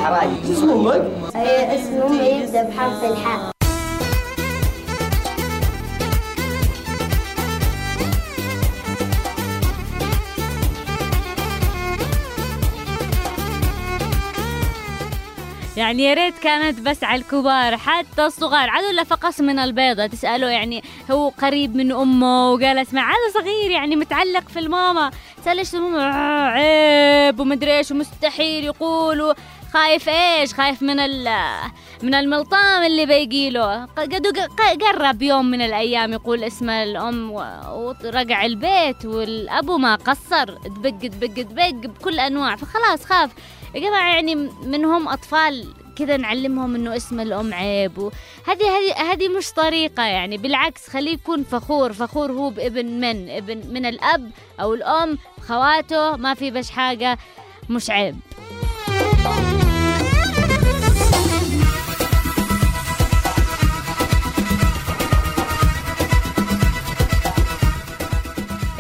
[0.47, 1.03] شو اسم أمك؟
[1.37, 3.54] اسم امي يبدأ بحرف الحاء.
[15.77, 18.71] يعني يا ريت كانت بس على الكبار حتى الصغار.
[18.71, 23.71] عاد ولا فقص من البيضة؟ تسأله يعني هو قريب من أمه وقال اسمع هذا صغير
[23.71, 25.11] يعني متعلق في الماما.
[25.43, 29.35] تسأل إيش آه، عيب ومدري إيش ومستحيل يقول
[29.73, 31.29] خايف إيش؟ خايف من ال
[32.03, 34.27] من الملطام اللي بيجيله قد
[34.83, 40.45] قرب يوم من الأيام يقول اسم الأم و- ورقع البيت والأبو ما قصر.
[40.67, 42.57] دبق دبق دبق بكل أنواع.
[42.57, 43.31] فخلاص خاف.
[43.75, 48.13] يا جماعة يعني منهم أطفال كذا نعلمهم إنه اسم الأم عيب وهذه
[48.49, 53.87] هذه هذه مش طريقة يعني بالعكس خليه يكون فخور فخور هو بابن من؟ ابن من
[53.87, 55.19] الأب أو الأم
[55.49, 57.19] خواته ما في بش حاجة
[57.71, 58.17] مش عيب.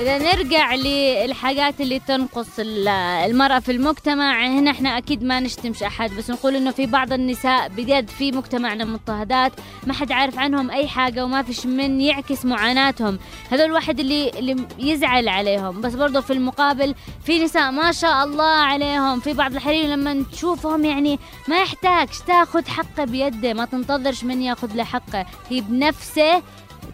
[0.04, 2.88] إذا نرجع للحاجات اللي تنقص ال-
[3.30, 7.68] المرأة في المجتمع هنا إحنا أكيد ما نشتمش أحد بس نقول إنه في بعض النساء
[7.68, 9.52] بجد في مجتمعنا مضطهدات
[9.86, 13.18] ما حد عارف عنهم أي حاجة وما فيش من يعكس معاناتهم.
[13.50, 15.80] هذول الواحد اللي اللي يزعل عليهم.
[15.80, 16.94] بس برضه في المقابل
[17.24, 19.20] في نساء ما شاء الله عليهم.
[19.20, 24.74] في بعض الحريم لما تشوفهم يعني ما يحتاجش تاخذ حقه بيده ما تنتظرش من ياخذ
[24.74, 25.26] له حقه.
[25.50, 26.42] هي بنفسه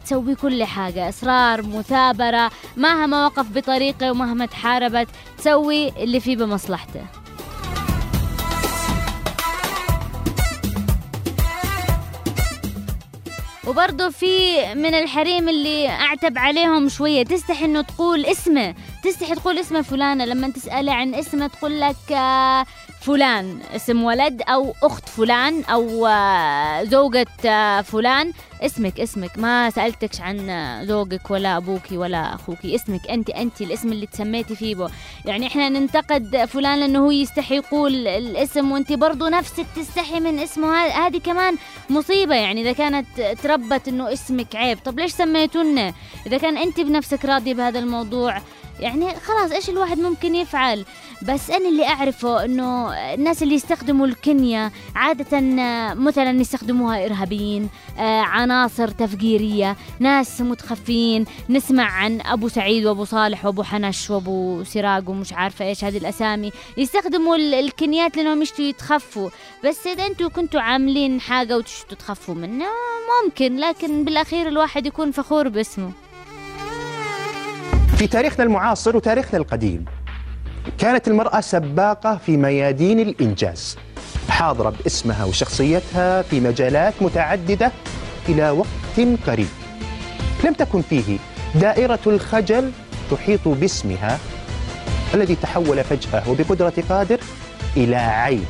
[0.04, 1.08] تسوي كل حاجة.
[1.08, 7.04] إصرار مثابرة مهما وقف بطريقة ومهما تحاربت تسوي اللي فيه بمصلحته.
[13.66, 18.74] وبرضه في من الحريم اللي أعتب عليهم شوية تستحي إنه تقول اسمه.
[19.04, 22.66] تستحي تقول اسمه فلانه لما تسالي عن اسمه تقول لك آه،
[23.00, 28.32] فلان اسم ولد أو أخت فلان أو آه، زوجة آه، فلان.
[28.62, 30.46] اسمك اسمك ما سألتكش عن
[30.86, 32.66] زوجك ولا أبوك ولا أخوك.
[32.66, 34.88] اسمك أنت أنت الاسم اللي تسميتي فيه بو.
[35.24, 40.76] يعني إحنا ننتقد فلان لأنه هو يستحي يقول الاسم وأنت برضو نفسك تستحي من اسمه.
[40.86, 41.56] هذه كمان
[41.90, 42.34] مصيبة.
[42.34, 43.06] يعني إذا كانت
[43.42, 45.92] تربت إنه اسمك عيب طب ليش سميتونا؟
[46.26, 48.40] إذا كان أنت بنفسك راضية بهذا الموضوع
[48.80, 50.84] يعني خلاص إيش الواحد ممكن يفعل؟
[51.22, 55.40] بس أنا اللي أعرفه إنه الناس اللي يستخدموا الكنية عادة
[55.94, 57.68] مثلا يستخدموها إرهابيين
[57.98, 65.08] آه، عناصر تفجيرية ناس متخفين نسمع عن أبو سعيد وأبو صالح وأبو حنش وأبو سراج
[65.08, 66.52] ومش عارفة إيش هذه الأسامي.
[66.76, 69.30] يستخدموا ال- الكنيات لأنهم يشتوا يتخفوا.
[69.64, 72.68] بس إذا أنتوا كنتوا عاملين حاجة وتشتوا تخفوا منها
[73.24, 75.92] ممكن لكن بالأخير الواحد يكون فخور باسمه.
[78.00, 79.84] في تاريخنا المعاصر وتاريخنا القديم.
[80.78, 83.76] كانت المرأة سباقة في ميادين الإنجاز.
[84.28, 87.72] حاضرة باسمها وشخصيتها في مجالات متعددة
[88.28, 89.48] إلى وقت قريب.
[90.44, 91.18] لم تكن فيه
[91.54, 92.72] دائرة الخجل
[93.10, 94.18] تحيط باسمها
[95.14, 97.20] الذي تحول فجأة وبقدرة قادر
[97.76, 98.44] إلى عيب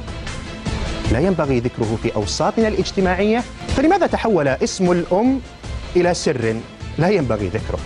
[1.12, 3.42] لا ينبغي ذكره في أوساطنا الاجتماعية
[3.76, 5.40] فلماذا تحول اسم الأم
[5.96, 6.56] إلى سر؟
[6.98, 7.78] لا ينبغي ذكره.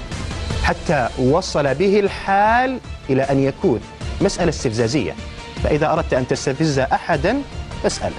[0.65, 2.79] حتى وصل به الحال
[3.11, 3.81] إلى أن يكون
[4.21, 5.15] مسألة استفزازية.
[5.63, 7.43] فإذا أردت أن تستفز أحدا
[7.83, 8.15] فاسأله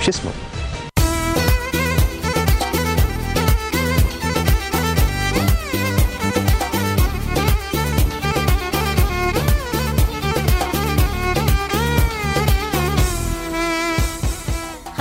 [0.00, 0.30] شو اسمه؟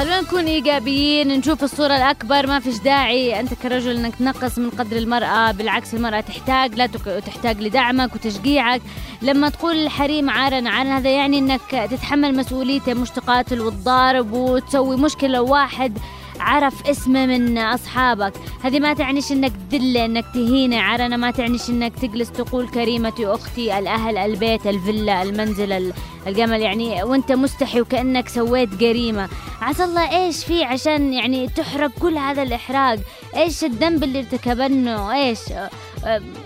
[0.02, 4.97] خلونا نكون إيجابيين نشوف الصورة الأكبر ما فيش داعي أنت كرجل إنك تنقص من قدر
[4.97, 6.86] المرأة بالعكس المرأة تحتاج لا
[7.26, 8.82] تحتاج لدعمك وتشجيعك.
[9.22, 15.41] لما تقول الحريم عارا عارا هذا يعني إنك تتحمل مسؤوليته مش تقاتل وتضارب وتسوي مشكلة
[15.41, 15.97] واحد.
[16.42, 18.34] عرف اسمه من أصحابك.
[18.64, 20.80] هذه ما تعنيش إنك تدله إنك تهينه.
[20.82, 25.94] عرنا ما تعنيش إنك تجلس تقول كريمتي أختي الأهل البيت الفيلا المنزل ال-
[26.28, 26.62] الجمل.
[26.62, 29.30] يعني وأنت مستحي وكأنك سويت جريمة.
[29.62, 33.00] عسى الله إيش في عشان يعني تحرق كل هذا الإحراق؟
[33.36, 35.39] إيش الذنب اللي ارتكبنه؟ إيش؟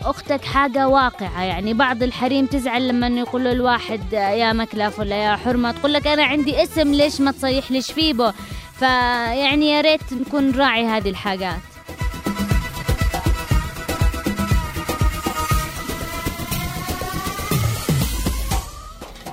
[0.06, 1.43] أختك حاجة واقعة.
[1.43, 6.08] يعني بعض الحريم تزعل لما يقول له الواحد يا مكلف ولا يا حرمة؟ تقول لك
[6.08, 8.32] أنا عندي اسم ليش ما تصيح ليش فيه بو؟
[8.80, 11.60] فيعني يا ريت نكون نراعي هذه الحاجات.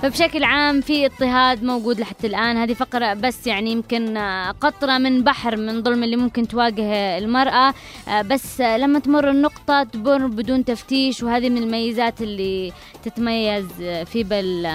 [0.01, 2.57] فبشكل عام في اضطهاد موجود لحتى الآن.
[2.57, 7.73] هذه فقرة بس يعني يمكن آه، قطرة من بحر من ظلم اللي ممكن تواجه المرأة.
[8.07, 12.73] آه، بس آه، لما تمر النقطة تمر بدون تفتيش وهذه من الميزات اللي
[13.03, 13.65] تتميز
[14.05, 14.65] في بال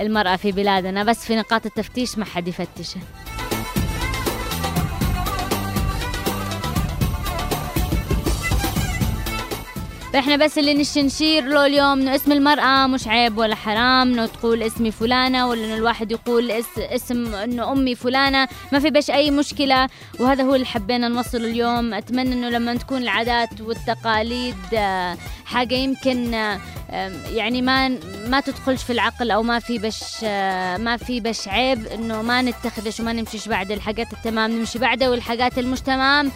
[0.00, 1.04] المرأة في بلادنا.
[1.04, 3.02] بس في نقاط التفتيش ما حد يفتشها
[10.12, 14.26] فإحنا بس اللي نشي نشير له اليوم إنه اسم المرأة مش عيب ولا حرام إنه
[14.26, 19.10] تقول اسمي فلانة ولا إنه الواحد يقول اس اسم إنه أمي فلانة ما في باش
[19.10, 19.88] أي مشكلة.
[20.20, 21.94] وهذا هو اللي حبينا نوصله اليوم.
[21.94, 26.60] أتمنى إنه لما تكون العادات والتقاليد آه، حاجة يمكن آه،
[27.32, 27.88] يعني ما
[28.26, 32.42] ما تدخلش في العقل أو ما في بش آه، ما في بش عيب إنه ما
[32.42, 34.50] نتخذش وما نمشيش بعد الحاجات التمام.
[34.50, 36.30] نمشي بعدها والحاجات المش تمام.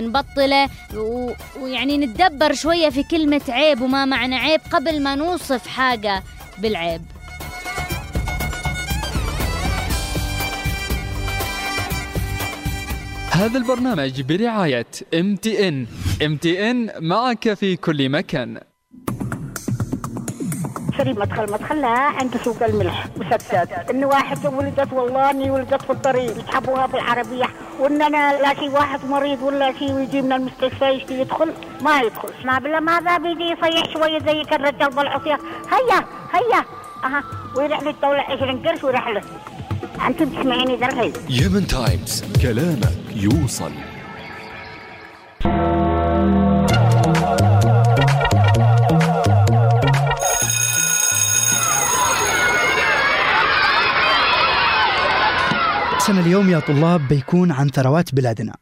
[0.00, 1.30] نبطله و-
[1.60, 6.22] ويعني نتدبر شوية في كلمة عيب وما معنى عيب قبل ما نوصف حاجة
[6.58, 7.02] بالعيب.
[13.30, 15.86] هذا البرنامج برعاية ام تي ان
[16.24, 18.60] ام تي ان معك في كل مكان.
[20.98, 21.52] شري مدخل.
[21.52, 26.36] مدخلها عند سوق الملح مسدسات إن واحد ولدت والله اني ولدت في الطريق.
[26.36, 27.46] يسحبوها في العربية.
[27.80, 32.28] وإن أنا لا شي واحد مريض ولا شي ويجي من المستشفى يشتي يدخل ما يدخل.
[32.44, 35.38] ما بلا ماذا بيجي يصيح شوية زي الرجال بالعصيه
[35.72, 36.64] هيا هيا.
[37.04, 37.22] أها.
[37.56, 39.22] ويروح الدولة 20 قرش ويروح له.
[40.06, 43.72] أنتم تسمعيني الحين يمن تايمز كلامك يوصل.
[56.06, 58.56] سنة اليوم يا طلاب بيكون عن ثروات بلادنا.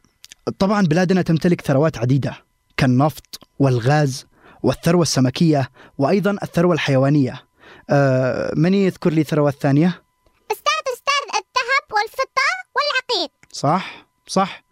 [0.58, 2.44] طبعا بلادنا تمتلك ثروات عديدة
[2.76, 4.26] كالنفط والغاز
[4.62, 7.46] والثروة السمكية وأيضا الثروة الحيوانية.
[7.90, 10.02] أه من يذكر لي ثروات ثانية؟
[10.52, 14.64] أستاذ أستاذ الذهب والفضة والعقيق صح صح.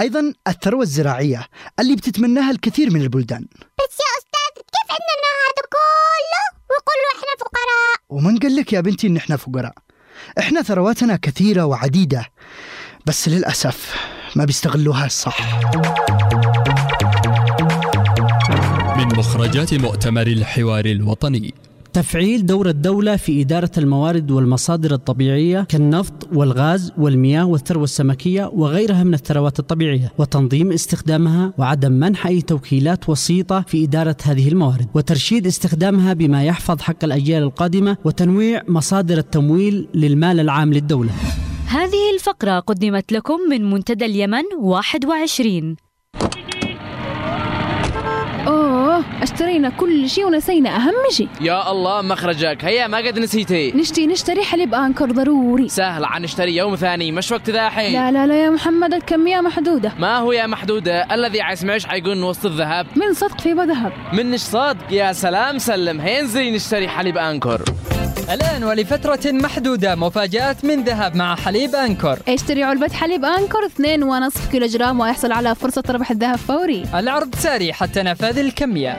[0.00, 1.48] أيضا الثروة الزراعية
[1.80, 3.46] اللي بتتمناها الكثير من البلدان.
[3.52, 9.06] بس يا أستاذ كيف عندنا هذا كله ويقولوا إحنا فقراء؟ ومن قال لك يا بنتي
[9.06, 9.74] إن إحنا فقراء؟
[10.38, 12.26] إحنا ثرواتنا كثيرة وعديدة
[13.06, 13.94] بس للأسف
[14.36, 15.60] ما بيستغلوها الصح.
[18.96, 21.54] من مخرجات مؤتمر الحوار الوطني.
[21.92, 29.14] تفعيل دور الدولة في إدارة الموارد والمصادر الطبيعية كالنفط والغاز والمياه والثروة السمكية وغيرها من
[29.14, 36.12] الثروات الطبيعية وتنظيم استخدامها وعدم منح أي توكيلات وسيطة في إدارة هذه الموارد وترشيد استخدامها
[36.12, 41.10] بما يحفظ حق الأجيال القادمة وتنويع مصادر التمويل للمال العام للدولة.
[41.66, 45.76] هذه الفقرة قدمت لكم من منتدى اليمن 21
[48.46, 48.91] اوه
[49.22, 51.28] أشترينا كل شيء ونسينا أهم شيء.
[51.40, 52.64] يا الله مخرجك.
[52.64, 53.72] هيا ما قد نسيتي.
[53.72, 55.68] نشتي نشتري حليب أنكر ضروري.
[55.68, 57.12] سهل عن نشتري يوم ثاني.
[57.12, 59.92] مش وقت ذا حين لا لا لا يا محمد الكمية محدودة.
[59.98, 62.86] ما هو يا محدودة؟ الذي عيسمعش حيقول وسط الذهب.
[62.96, 66.00] من صدق في ذهب منش صادق يا سلام سلم.
[66.00, 67.62] هينزلي نشتري حليب أنكر.
[68.32, 72.18] الآن ولفترة محدودة مفاجآت من ذهب مع حليب أنكر.
[72.28, 76.84] اشتري علبة حليب أنكر اثنين ونصف كيلو جرام ويحصل على فرصة ربح الذهب فوري.
[76.94, 78.91] العرض ساري حتى نفاذ الكمية.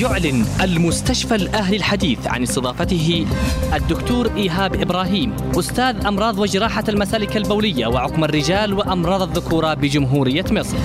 [0.00, 3.26] يعلن المستشفى الأهلي الحديث عن استضافته
[3.74, 10.76] الدكتور إيهاب إبراهيم أستاذ أمراض وجراحة المسالك البولية وعقم الرجال وأمراض الذكورة بجمهورية مصر.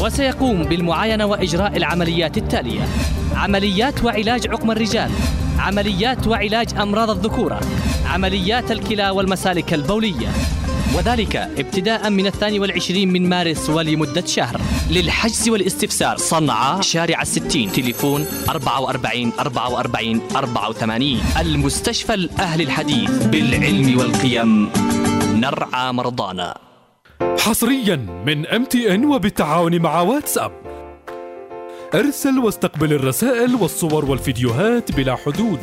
[0.00, 2.82] وسيقوم بالمعاينة وإجراء العمليات التالية
[3.34, 5.10] عمليات وعلاج عقم الرجال
[5.58, 7.60] عمليات وعلاج أمراض الذكورة
[8.06, 10.28] عمليات الكلى والمسالك البولية
[10.94, 14.60] وذلك ابتداء من الثاني والعشرين من مارس ولمدة شهر.
[14.90, 23.26] للحجز والاستفسار صنعاء شارع الستين تليفون 44 44 84 المستشفى الأهلي الحديث.
[23.26, 24.70] بالعلم والقيم
[25.34, 26.58] نرعى مرضانا.
[27.38, 30.52] حصريا من ام تي ان وبالتعاون مع واتساب.
[31.94, 35.60] ارسل واستقبل الرسائل والصور والفيديوهات بلا حدود.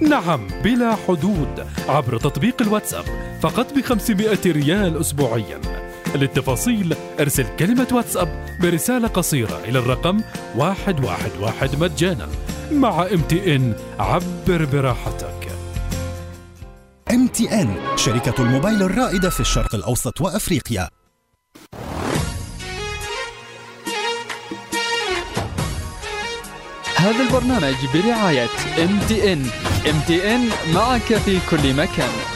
[0.00, 1.66] نعم بلا حدود.
[1.88, 3.04] عبر تطبيق الواتساب
[3.42, 5.60] فقط ب 500 ريال اسبوعيا.
[6.14, 10.20] للتفاصيل ارسل كلمة واتساب برسالة قصيرة إلى الرقم
[10.56, 12.28] 111 مجانا.
[12.72, 15.48] مع إم تي إن عبر براحتك.
[17.10, 20.88] إم تي إن شركة الموبايل الرائدة في الشرق الأوسط وأفريقيا.
[27.02, 28.48] هذا البرنامج برعاية
[29.08, 29.32] تي
[30.34, 32.31] ان معك في كل مكان.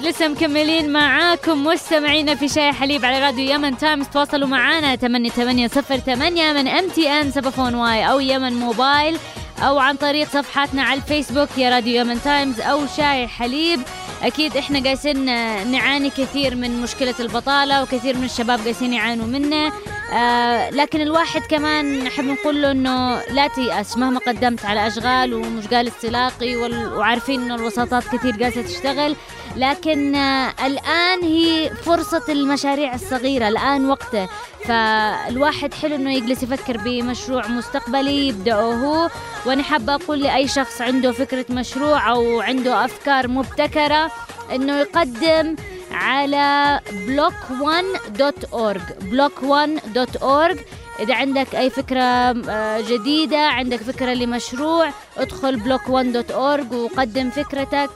[0.00, 4.06] أكيد لسه مكملين معاكم مستمعينا في شاهي حليب على راديو يمن تايمز.
[4.06, 9.18] تواصلوا معنا 8808 من MTN سبفون واي أو يمن موبايل
[9.58, 13.80] أو عن طريق صفحاتنا على الفيسبوك يا راديو يمن تايمز أو شاهي حليب.
[14.22, 15.24] أكيد إحنا قايسين
[15.70, 19.72] نعاني كثير من مشكلة البطالة وكثير من الشباب قايسين يعانوا منه.
[20.14, 25.66] آه لكن الواحد كمان نحب نقول له إنه لا تيأس مهما قدمت على أشغال ومش
[25.66, 29.16] قادر تلاقي وعارفين إنه الوساطات كثير قاعدة تشتغل.
[29.56, 34.28] لكن آه الآن هي فرصة المشاريع الصغيرة الآن وقته
[34.64, 39.10] فالواحد حلو إنه يجلس يفكر بمشروع مستقبلي يبدأه هو
[39.46, 44.10] وأنا حابة أقول لأي شخص عنده فكرة مشروع أو عنده أفكار مبتكرة
[44.54, 45.56] إنه يقدم
[45.92, 48.80] على block1.org
[49.12, 50.58] block1.org
[51.00, 57.90] إذا عندك أي فكرة آه، جديدة عندك فكرة لمشروع ادخل block1.org وقدم فكرتك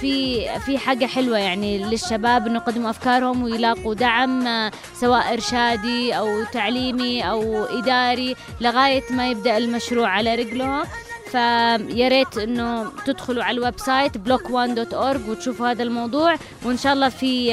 [0.00, 4.70] في في حاجة حلوة يعني للشباب إنه يقدموا أفكارهم ويلاقوا دعم آه،
[5.00, 10.84] سواء إرشادي أو تعليمي أو إداري لغاية ما يبدأ المشروع على رجلهم
[11.28, 16.36] فيا ريت إنه تدخلوا على ال website block1.org وتشوفوا هذا الموضوع.
[16.64, 17.50] وإن شاء الله في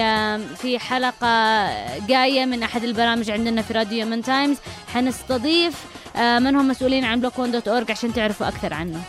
[0.55, 1.67] في حلقة
[2.07, 4.57] جاية من أحد البرامج عندنا في راديو يمن تايمز.
[4.93, 9.01] حنستضيف آه، من هم مسؤولين عن block1.org عشان تعرفوا أكثر عنه.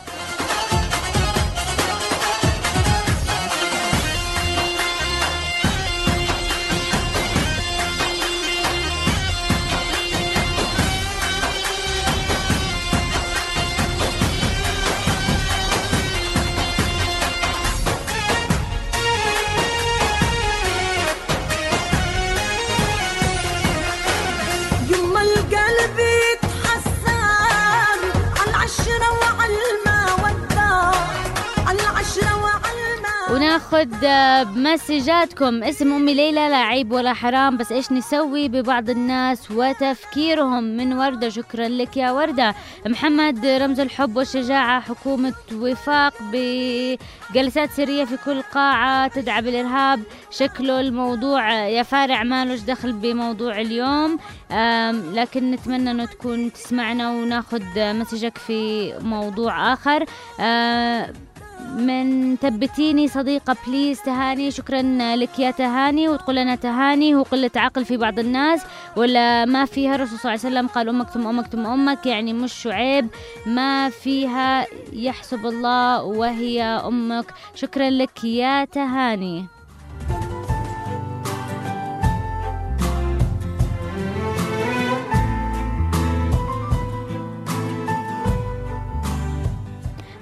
[33.73, 40.62] آه، بمسجاتكم اسم أمي ليلى لا عيب ولا حرام بس إيش نسوي ببعض الناس وتفكيرهم؟
[40.65, 42.55] من وردة شكرا لك يا وردة.
[42.87, 50.01] محمد رمز الحب والشجاعة حكومة وفاق بجلسات سرية في كل قاعة تدعى بالإرهاب.
[50.31, 54.19] شكله الموضوع يا فارع مالوش دخل بموضوع اليوم
[55.15, 60.05] لكن نتمنى إنه تكون تسمعنا وناخذ مسجك في موضوع آخر.
[60.41, 61.12] آه،
[61.77, 64.51] من تبتيني صديقة بليز تهاني.
[64.51, 64.83] شكرا
[65.17, 66.09] لك يا تهاني.
[66.09, 67.15] وتقول لنا تهاني.
[67.15, 68.62] هو قلة عقل في بعض الناس.
[68.97, 72.07] ولا ما فيها؟ الرسول صلى الله عليه وسلم قال أمك ثم أمك ثم أمك.
[72.07, 73.09] يعني مش شعيب.
[73.47, 77.27] ما فيها يحسب الله وهي أمك.
[77.55, 79.47] شكرا لك يا تهاني.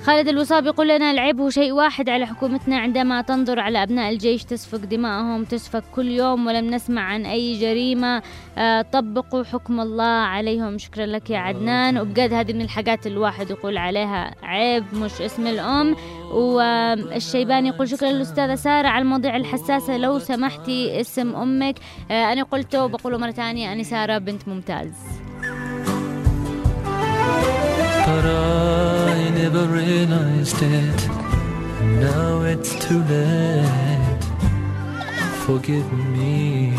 [0.05, 4.45] خالد الوصاب يقول لنا العيب هو شيء واحد على حكومتنا عندما تنظر على أبناء الجيش
[4.45, 8.23] تسفك دماءهم تسفك كل يوم ولم نسمع عن أي جريمة.
[8.59, 10.79] آه، طبقوا حكم الله عليهم.
[10.79, 11.99] شكرا لك يا عدنان.
[11.99, 15.97] وبجد هذه من الحاجات الواحد يقول عليها عيب مش اسم الأم.
[16.33, 19.97] والشيباني يقول شكرا للأستاذة سارة على المواضيع الحساسة.
[19.97, 21.75] لو سمحتي اسم أمك.
[22.11, 24.93] آه، أنا قلته وبقوله مرة ثانية أنا سارة بنت ممتاز.
[29.53, 31.01] Never realized it.
[32.01, 34.23] Now it's too late.
[35.45, 36.73] Forgive me.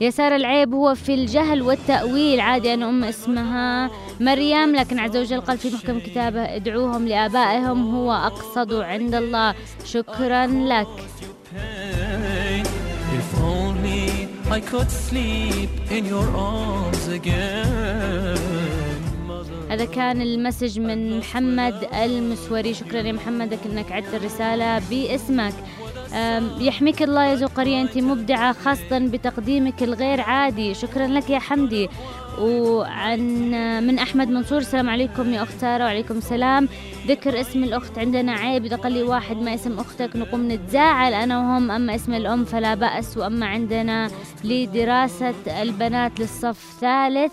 [0.00, 5.40] يا سارة العيب هو في الجهل والتأويل عادي أنا أم اسمها مريم لكن عز وجل
[5.40, 9.54] قال في محكم كتابه ادعوهم لآبائهم هو أقصد عند الله
[9.84, 10.88] شكرا لك
[11.54, 12.64] Pain.
[13.18, 18.69] If only I could sleep in your arms again.
[19.70, 22.74] هذا كان المسج من محمد المسوري.
[22.74, 25.54] شكرا يا محمد إنك عدت الرسالة باسمك.
[26.58, 30.74] يحميك الله يا زقرية أنت مبدعة خاصة بتقديمك الغير عادي.
[30.74, 31.88] شكرا لك يا حمدي.
[32.38, 33.20] وعن
[33.86, 36.68] من أحمد منصور السلام عليكم يا أخت سارة وعليكم السلام.
[37.06, 41.38] ذكر اسم الأخت عندنا عيب إذا قال لي واحد ما اسم أختك نقوم نتزاعل أنا
[41.38, 41.70] وهم.
[41.70, 44.10] أما اسم الأم فلا بأس وأما عندنا
[44.44, 47.32] لدراسة البنات للصف ثالث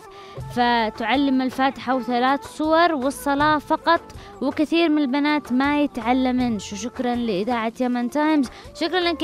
[0.55, 4.01] فتعلم الفاتحة وثلاث صور والصلاة فقط
[4.41, 8.49] وكثير من البنات ما يتعلمنش وشكرا لإذاعة يمن تايمز.
[8.81, 9.23] شكرا لك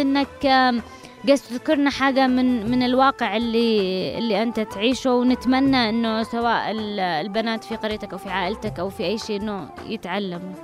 [0.00, 0.82] إنك آم،
[1.28, 7.64] قصد تذكرنا حاجة من من الواقع اللي اللي أنت تعيشه ونتمنى إنه سواء ال- البنات
[7.64, 10.54] في قريتك أو في عائلتك أو في أي شيء إنه يتعلموا.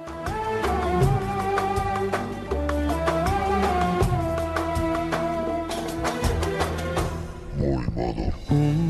[8.51, 8.89] عن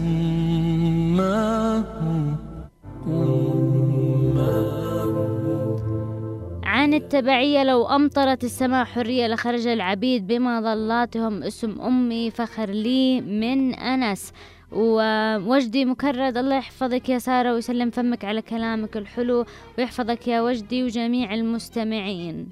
[7.14, 14.32] التبعية لو أمطرت السماء حرية لخرج العبيد بمظلاتهم اسم أمي فخر لي من أنس.
[14.72, 19.44] ووجدي مكرد الله يحفظك يا سارة ويسلم فمك على كلامك الحلو
[19.78, 22.48] ويحفظك يا وجدي وجميع المستمعين.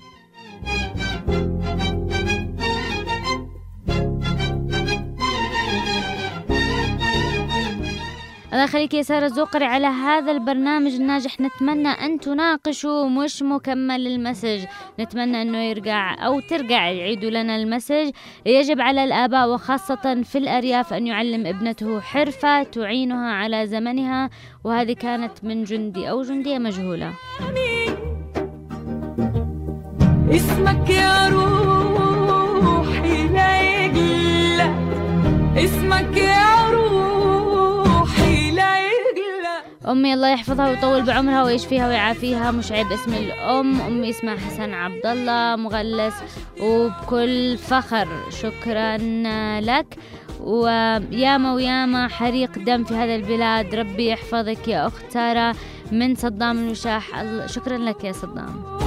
[8.59, 11.41] الله يخليك يا سارة زوقري على هذا البرنامج الناجح.
[11.41, 14.65] نتمنى أن تناقشوا مش مكمل المسج.
[15.01, 18.11] نتمنى أنه يرجع أو ترجع يعيدوا لنا المسج.
[18.47, 24.31] يجب على الآباء وخاصة في الأرياف أن يعلم ابنته حرفة تعينها على زمنها
[24.65, 27.13] وهذه كانت من جندي أو جندية مجهولة.
[30.31, 34.75] اسمك يا روحي لا يقلق
[35.57, 36.48] اسمك يا
[39.89, 42.51] أمي الله يحفظها ويطول بعمرها ويشفيها ويعافيها.
[42.51, 43.81] مش عيب اسم الأم.
[43.81, 46.15] أمي اسمها حسن عبد الله مغلس
[46.61, 48.09] وبكل فخر.
[48.31, 48.97] شكرا
[49.61, 49.99] لك.
[50.41, 53.75] وياما وياما حريق دم في هذا البلاد.
[53.75, 55.55] ربي يحفظك يا أخت سارة
[55.93, 57.25] من صدام الوشاح.
[57.47, 58.79] شكرا لك يا صدام.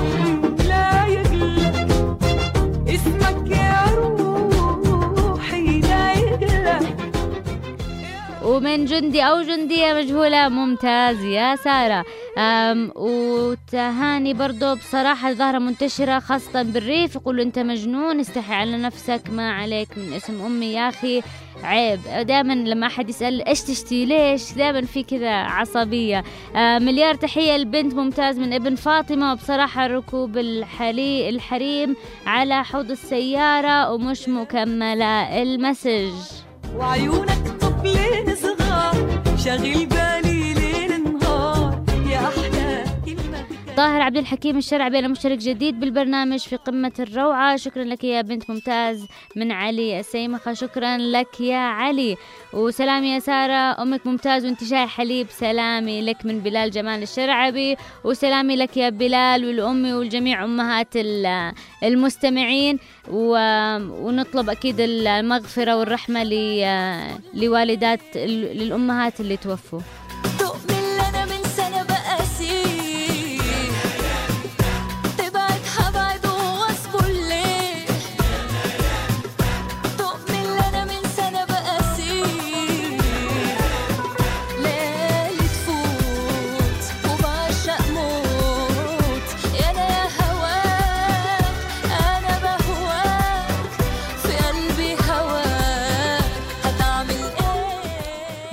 [8.52, 12.06] ومن جندي أو جندية مجهولة ممتاز يا سارة.
[12.96, 17.16] وتهاني برضو بصراحة ظاهرة منتشرة خاصة بالريف.
[17.16, 21.22] يقولوا أنت مجنون استحي على نفسك ما عليك من اسم أمي يا أخي.
[21.64, 22.00] عيب.
[22.22, 26.24] دائما لما أحد يسأل إيش تشتي؟ ليش؟ دائما في كذا عصبية.
[26.56, 29.32] آه مليار تحية البنت ممتاز من ابن فاطمة.
[29.32, 31.96] وبصراحة ركوب الحلي الحريم
[32.26, 35.42] على حوض السيارة ومش مكملة.
[35.42, 36.14] المسج.
[36.76, 38.95] وعيونك طفلين صغار
[39.45, 40.00] شاغل بالي
[43.82, 47.56] طاهر عبد الحكيم الشرعبي مشترك جديد بالبرنامج في قمة الروعة.
[47.56, 50.54] شكرا لك يا بنت ممتاز من علي السيمخة.
[50.54, 52.18] شكرا لك يا علي.
[52.54, 55.28] وسلام يا سارة أمك ممتاز وانت شاي حليب.
[55.30, 57.76] سلامي لك من بلال جمال الشرعبي.
[58.04, 61.54] وسلامي لك يا بلال والأمي والجميع أمهات ال-
[61.84, 62.80] المستمعين.
[63.12, 66.24] ونطلب أكيد المغفرة والرحمة
[67.34, 69.80] لوالدات للأمهات اللي توفوا.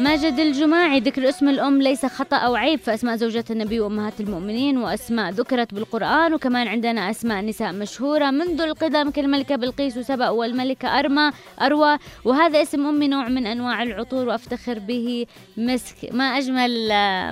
[0.08, 5.30] ماجد الجماعي ذكر اسم الأم ليس خطأ أو عيب فأسماء زوجات النبي وأمهات المؤمنين وأسماء
[5.30, 11.30] ذكرت بالقرآن وكمان عندنا أسماء نساء مشهورة منذ القدم كالملكة بلقيس وسبأ والملكة أرمى
[11.62, 11.98] أروى.
[12.24, 15.96] وهذا اسم أمي نوع من أنواع العطور وأفتخر به مسك.
[16.12, 16.88] ما أجمل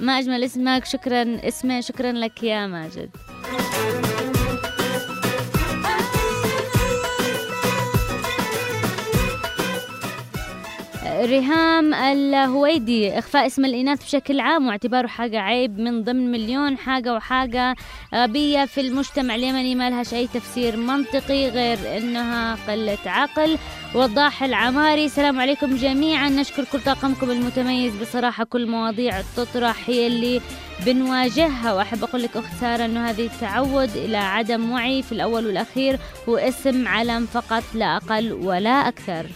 [0.06, 3.10] ما أجمل اسمك شكرا اسمه شكرا لك يا ماجد.
[11.24, 17.76] ريهام الهويدي إخفاء اسم الإناث بشكل عام واعتباره حاجة عيب من ضمن مليون حاجة وحاجة
[18.14, 23.58] غبية في المجتمع اليمني ما لهاش أي تفسير منطقي غير إنها قلة عقل
[23.94, 25.04] وضاح العماري.
[25.04, 26.28] السلام عليكم جميعا.
[26.28, 30.40] نشكر كل طاقمكم المتميز بصراحة كل مواضيع تطرح هي اللي
[30.86, 31.74] بنواجهها.
[31.74, 35.98] وأحب أقول لك أخت سارة أنه هذه تعود إلى عدم وعي في الأول والأخير
[36.28, 39.26] هو اسم علم فقط لا أقل ولا أكثر.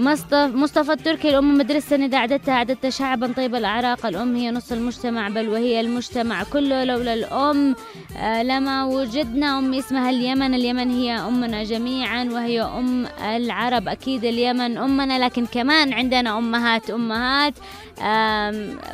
[0.00, 3.32] مصطفى التركي الأم مدرسة إذا أعددتها أعددت شعبا.
[3.36, 6.84] طيب الأعراق الأم هي نص المجتمع بل وهي المجتمع كله.
[6.84, 7.74] لولا الأم
[8.16, 10.54] آه، لما وجدنا أم اسمها اليمن.
[10.54, 13.88] اليمن هي أمنا جميعا وهي أم العرب.
[13.88, 17.54] أكيد اليمن أمنا لكن كمان عندنا أمهات أمهات.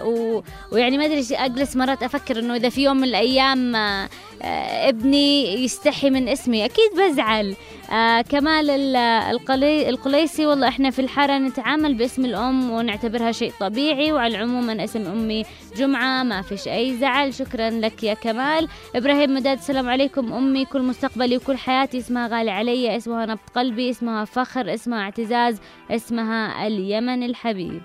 [0.05, 0.41] و-
[0.73, 4.09] ويعني ما أدري أجلس مرات أفكر إنه إذا في يوم من الأيام آه،
[4.43, 6.65] ابني يستحي من اسمي.
[6.65, 7.55] أكيد بزعل.
[7.93, 8.97] آه كمال ال-
[9.31, 14.85] القلي القليسي والله إحنا في الحارة نتعامل باسم الأم ونعتبرها شيء طبيعي وعلى العموم أنا
[14.85, 15.45] اسم أمي
[15.77, 17.35] جمعة ما فيش أي زعل.
[17.35, 18.69] شكرا لك يا كمال.
[18.97, 20.33] إبراهيم مداد السلام عليكم.
[20.33, 21.99] أمي كل مستقبلي وكل حياتي.
[21.99, 25.61] اسمها غالي علي اسمها نبض قلبي اسمها فخر اسمها اعتزاز
[25.91, 27.81] اسمها اليمن الحبيب.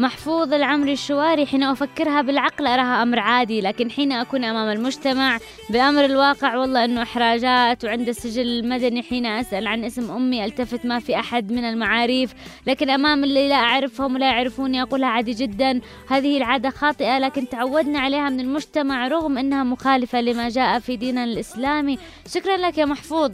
[0.00, 5.38] محفوظ العمري الشواري حين أفكرها بالعقل أراها أمر عادي لكن حين أكون أمام المجتمع
[5.70, 10.98] بأمر الواقع والله أنه إحراجات وعند السجل المدني حين أسأل عن اسم أمي ألتفت ما
[10.98, 12.34] في أحد من المعاريف
[12.66, 15.80] لكن أمام اللي لا أعرفهم ولا يعرفوني أقولها عادي جدا.
[16.08, 21.24] هذه العادة خاطئة لكن تعودنا عليها من المجتمع رغم أنها مخالفة لما جاء في ديننا
[21.24, 21.98] الإسلامي.
[22.34, 23.32] شكرا لك يا محفوظ.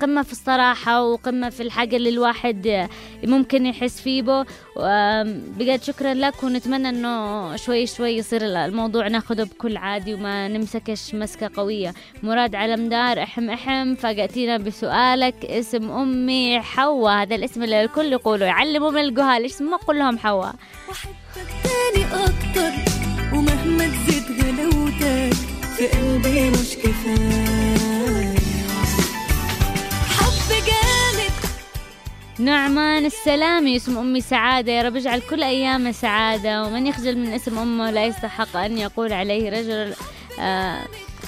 [0.00, 2.88] قمة في الصراحة وقمة في الحاجة اللي الواحد
[3.24, 4.22] ممكن يحس فيه.
[4.22, 4.44] به
[5.58, 11.50] بجد شكرا لك ونتمنى إنه شوي شوي يصير الموضوع ناخده بكل عادي وما نمسكش مسكة
[11.56, 11.94] قوية.
[12.22, 15.44] مراد علمدار أحم أحم فاجأتينا بسؤالك.
[15.44, 18.46] اسم أمي حواء هذا الاسم اللي الكل يقوله.
[18.46, 20.54] يعلموا من الجهال إيش ما كلهم حواء؟
[21.34, 22.72] تاني أكتر
[23.32, 25.36] ومهما تزيد غلاوتك
[25.76, 27.91] في قلبي مش كفاية.
[32.38, 34.72] نعمان السلامي اسم أمي سعادة.
[34.72, 36.62] يا رب اجعل كل أيامه سعادة.
[36.64, 39.94] ومن يخجل من اسم أمه لا يستحق أن يقول عليه رجل
[40.40, 40.78] آه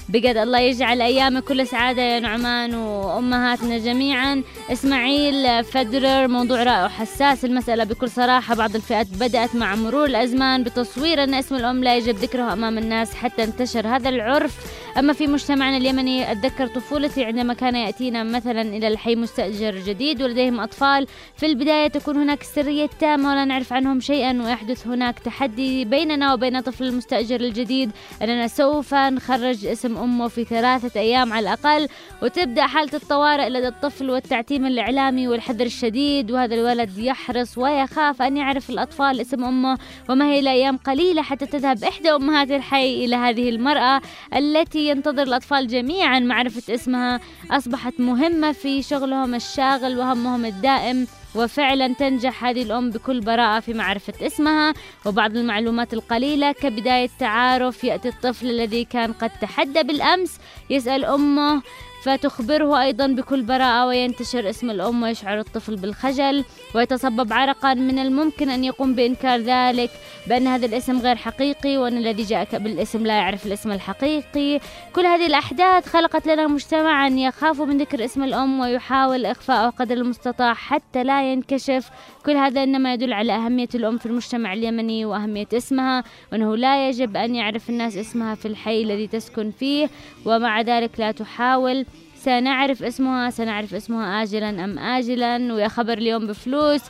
[0.08, 4.42] بجد الله يجعل أيامه كل سعادة يا نعمان وأمهاتنا جميعا.
[4.72, 11.24] إسماعيل فدرر موضوع رائع وحساس المسألة بكل صراحة بعض الفئات بدأت مع مرور الأزمان بتصوير
[11.24, 14.52] أن اسم الأم لا يجب ذكره أمام الناس حتى انتشر هذا العرف.
[14.98, 20.60] أما في مجتمعنا اليمني أتذكر طفولتي عندما كان يأتينا مثلا إلى الحي مستأجر جديد ولديهم
[20.60, 21.06] أطفال.
[21.36, 26.60] في البداية تكون هناك سرية تامة ولا نعرف عنهم شيئا ويحدث هناك تحدي بيننا وبين
[26.60, 27.90] طفل المستأجر الجديد.
[28.22, 31.88] أننا سوف نخرج اسم أمه في ثلاثة أيام على الأقل
[32.22, 38.70] وتبدأ حالة الطوارئ لدى الطفل والتعتيم الإعلامي والحذر الشديد وهذا الولد يحرص ويخاف أن يعرف
[38.70, 39.78] الأطفال اسم أمه
[40.08, 44.00] وما هي إلا أيام قليلة حتى تذهب إحدى أمهات الحي إلى هذه المرأة
[44.36, 46.18] التي ينتظر الأطفال جميعا.
[46.18, 47.20] معرفة اسمها
[47.50, 54.26] أصبحت مهمة في شغلهم الشاغل وهمهم الدائم وفعلا تنجح هذه الأم بكل براءة في معرفة
[54.26, 54.74] اسمها.
[55.06, 60.38] وبعض المعلومات القليلة كبداية تعارف يأتي الطفل الذي كان قد تحدى بالأمس.
[60.70, 61.62] يسأل أمه
[62.04, 66.44] فتخبره أيضا بكل براءة وينتشر اسم الأم ويشعر الطفل بالخجل
[66.74, 69.90] ويتصبب عرقا من الممكن أن يقوم بإنكار ذلك.
[70.26, 74.60] بأن هذا الاسم غير حقيقي وأن الذي جاءك بالاسم لا يعرف الاسم الحقيقي.
[74.92, 80.54] كل هذه الأحداث خلقت لنا مجتمعا يخاف من ذكر اسم الأم ويحاول إخفاءه قدر المستطاع
[80.54, 81.90] حتى لا ينكشف.
[82.26, 87.16] كل هذا إنما يدل على أهمية الأم في المجتمع اليمني وأهمية اسمها وأنه لا يجب
[87.16, 89.88] أن يعرف الناس اسمها في الحي الذي تسكن فيه
[90.24, 91.86] ومع ذلك لا تحاول.
[92.16, 96.80] سنعرف اسمها سنعرف اسمها آجلا أم آجلا ويا خبر اليوم بفلوس.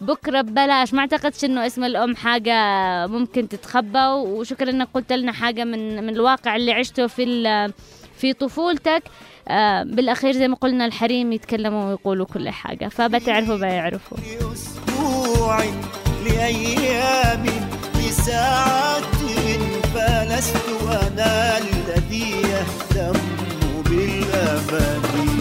[0.00, 0.94] بكرة ببلاش.
[0.94, 2.56] ما أعتقدش إنه اسم الأم حاجة
[3.06, 7.72] ممكن تتخبى وشكرا إنك قلت لنا حاجة من من الواقع اللي عشته في
[8.16, 9.02] في طفولتك.
[9.84, 14.18] بالأخير زي ما قلنا الحريم يتكلموا ويقولوا كل حاجة فبتعرفوا بيعرفوا.
[14.52, 15.64] أسبوع
[16.24, 17.46] لأيام
[17.98, 19.02] لساعات
[19.94, 23.18] فلست أنا الذي يهتم
[23.84, 25.31] بالأماني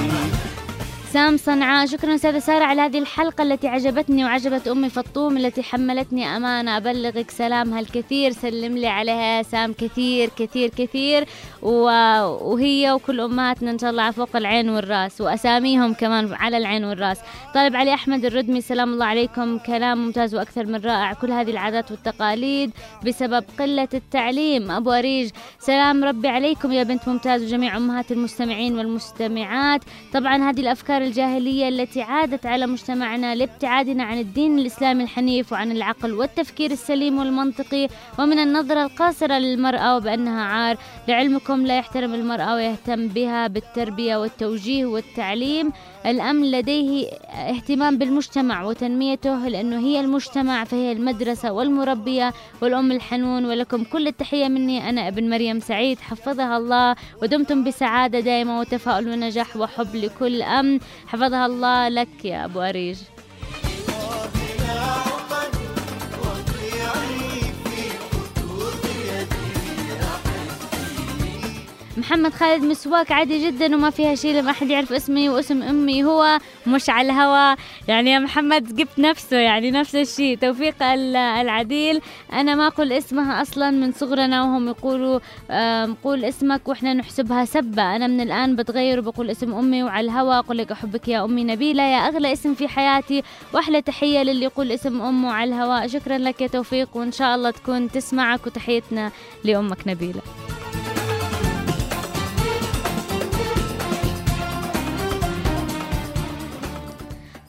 [1.14, 6.38] سام صنعاء شكرا أستاذة سارة على هذه الحلقة التي عجبتني وعجبت أمي فطوم التي حملتني
[6.38, 11.26] أمانة أبلغك سلامها الكثير سلم لي عليها يا سام كثير كثير كثير.
[11.62, 17.18] وهي وكل أمهاتنا إن شاء الله على فوق العين والرأس وأساميهم كمان على العين والرأس.
[17.56, 19.58] طالب علي أحمد الردمي سلام الله عليكم.
[19.58, 21.14] كلام ممتاز وأكثر من رائع.
[21.14, 22.72] كل هذه العادات والتقاليد
[23.06, 24.72] بسبب قلة التعليم.
[24.72, 29.82] أبو أريج سلام ربي عليكم يا بنت ممتاز وجميع أمهات المستمعين والمستمعات.
[30.14, 36.14] طبعا هذه الأفكار الجاهلية التي عادت على مجتمعنا لابتعادنا عن الدين الإسلامي الحنيف وعن العقل
[36.14, 37.88] والتفكير السليم والمنطقي
[38.20, 40.78] ومن النظرة القاصرة للمرأة وبأنها عار.
[41.08, 45.72] لعلمكم لا يحترم المرأة ويهتم بها بالتربية والتوجيه والتعليم.
[46.06, 53.46] الأمن لديه اهتمام بالمجتمع وتنميته لأنه هي المجتمع فهي المدرسة والمربية والأم الحنون.
[53.46, 54.90] ولكم كل التحية مني.
[54.90, 56.00] أنا ابن مريم سعيد.
[56.00, 56.96] حفظها الله.
[57.22, 62.98] ودمتم بسعادة دائمة وتفاؤل ونجاح وحب لكل أمن حفظها الله لك يا أبو أريج.
[72.02, 76.04] محمد خالد مسواك عادي جدا وما فيها شيء لما أحد يعرف اسمي واسم أمي.
[76.04, 77.56] هو مش على الهوا.
[77.88, 80.38] يعني يا محمد جبت نفسه يعني نفس الشيء.
[80.38, 82.02] توفيق ال- العديل.
[82.34, 85.20] أنا ما أقول اسمها أصلا من صغرنا وهم يقولوا
[86.04, 87.96] قول اسمك وإحنا نحسبها سبة.
[87.96, 90.40] أنا من الآن بتغير وبقول اسم أمي وعلى الهوا.
[90.40, 91.84] أقول لك أحبك يا أمي نبيلة.
[91.84, 93.24] يا أغلى اسم في حياتي.
[93.54, 97.52] وأحلى تحية للي يقول اسم أمه على الهواء شكرا لك يا توفيق وإن شاء الله
[97.52, 99.12] تكون تسمعك وتحيتنا
[99.44, 100.22] لأمك نبيلة.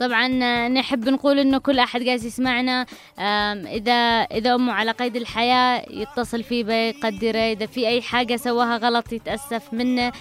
[0.03, 0.29] طبعا
[0.69, 2.87] نحب نقول إنه كل أحد قاعد يسمعنا.
[3.67, 3.93] إذا
[4.23, 7.39] إذا أمه على قيد الحياة يتصل فيه بيقدره.
[7.39, 10.13] إذا في أي حاجة سواها غلط يتأسف منه.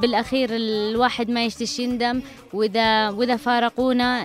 [0.00, 2.22] بالأخير الواحد ما يشتش يندم
[2.52, 4.24] واذا وإذا فارقونا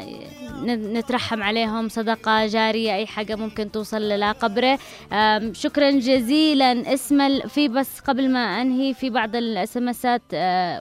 [0.63, 1.89] نترحم عليهم.
[1.89, 4.79] صدقة جارية أي حاجة ممكن توصل لقبره
[5.53, 6.93] شكرا جزيلا.
[6.93, 10.21] اسم في بس قبل ما أنهي في بعض الاس ام اسات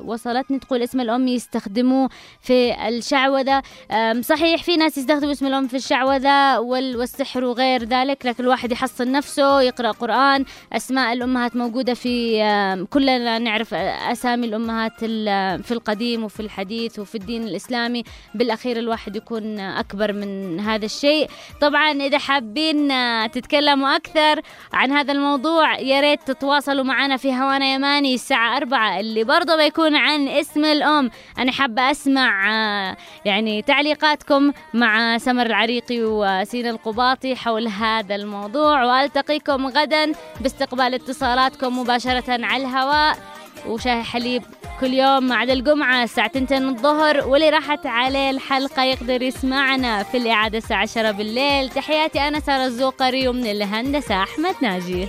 [0.04, 0.58] وصلتني.
[0.58, 2.08] تقول اسم الأم يستخدموه
[2.40, 3.62] في الشعوذة.
[4.20, 9.12] صحيح في ناس يستخدموا اسم الأم في الشعوذة وال- والسحر وغير ذلك لكن الواحد يحصن
[9.12, 10.44] نفسه يقرأ قرآن.
[10.72, 12.38] أسماء الأمهات موجودة في
[12.90, 18.04] كلنا نعرف أسامي الأمهات ال- في القديم وفي الحديث وفي الدين الإسلامي
[18.34, 21.28] بالأخير الواحد يكون أكبر من هذا الشيء.
[21.60, 22.88] طبعا إذا حابين
[23.30, 24.40] تتكلموا أكثر
[24.72, 29.96] عن هذا الموضوع يا ريت تتواصلوا معنا في هوانا يماني الساعة 4 اللي برضه بيكون
[29.96, 31.10] عن اسم الأم.
[31.38, 32.32] أنا حابة أسمع
[33.24, 42.24] يعني تعليقاتكم مع سمر العريقي وسينا القباطي حول هذا الموضوع وألتقيكم غدا باستقبال اتصالاتكم مباشرة
[42.46, 43.18] على الهواء.
[43.66, 44.42] وشاي حليب
[44.80, 50.16] كل يوم مع عدا الجمعة الساعة 2 الظهر واللي راحت عليه الحلقة يقدر يسمعنا في
[50.16, 51.68] الإعادة الساعة 10 بالليل.
[51.68, 55.06] تحياتي أنا سارة الزوقري ومن الهندسة أحمد ناجي.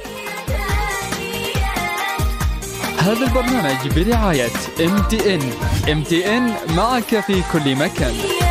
[2.99, 5.41] هذا البرنامج برعاية ام تي ان
[5.91, 8.42] ام تي ان معك في كل مكان.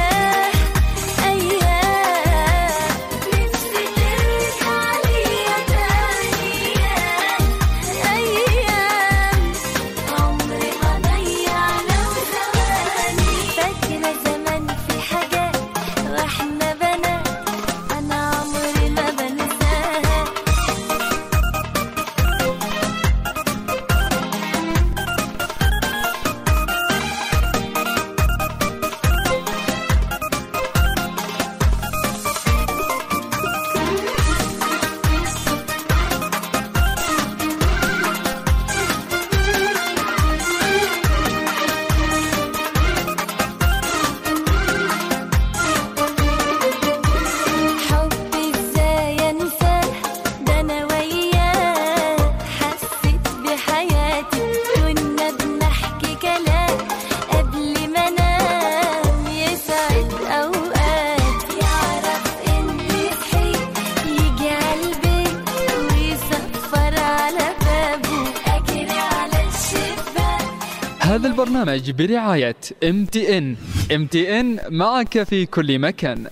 [71.63, 73.57] هذا البرنامج برعاية ام تي ان
[73.95, 76.27] ام تي ان معك في كل مكان.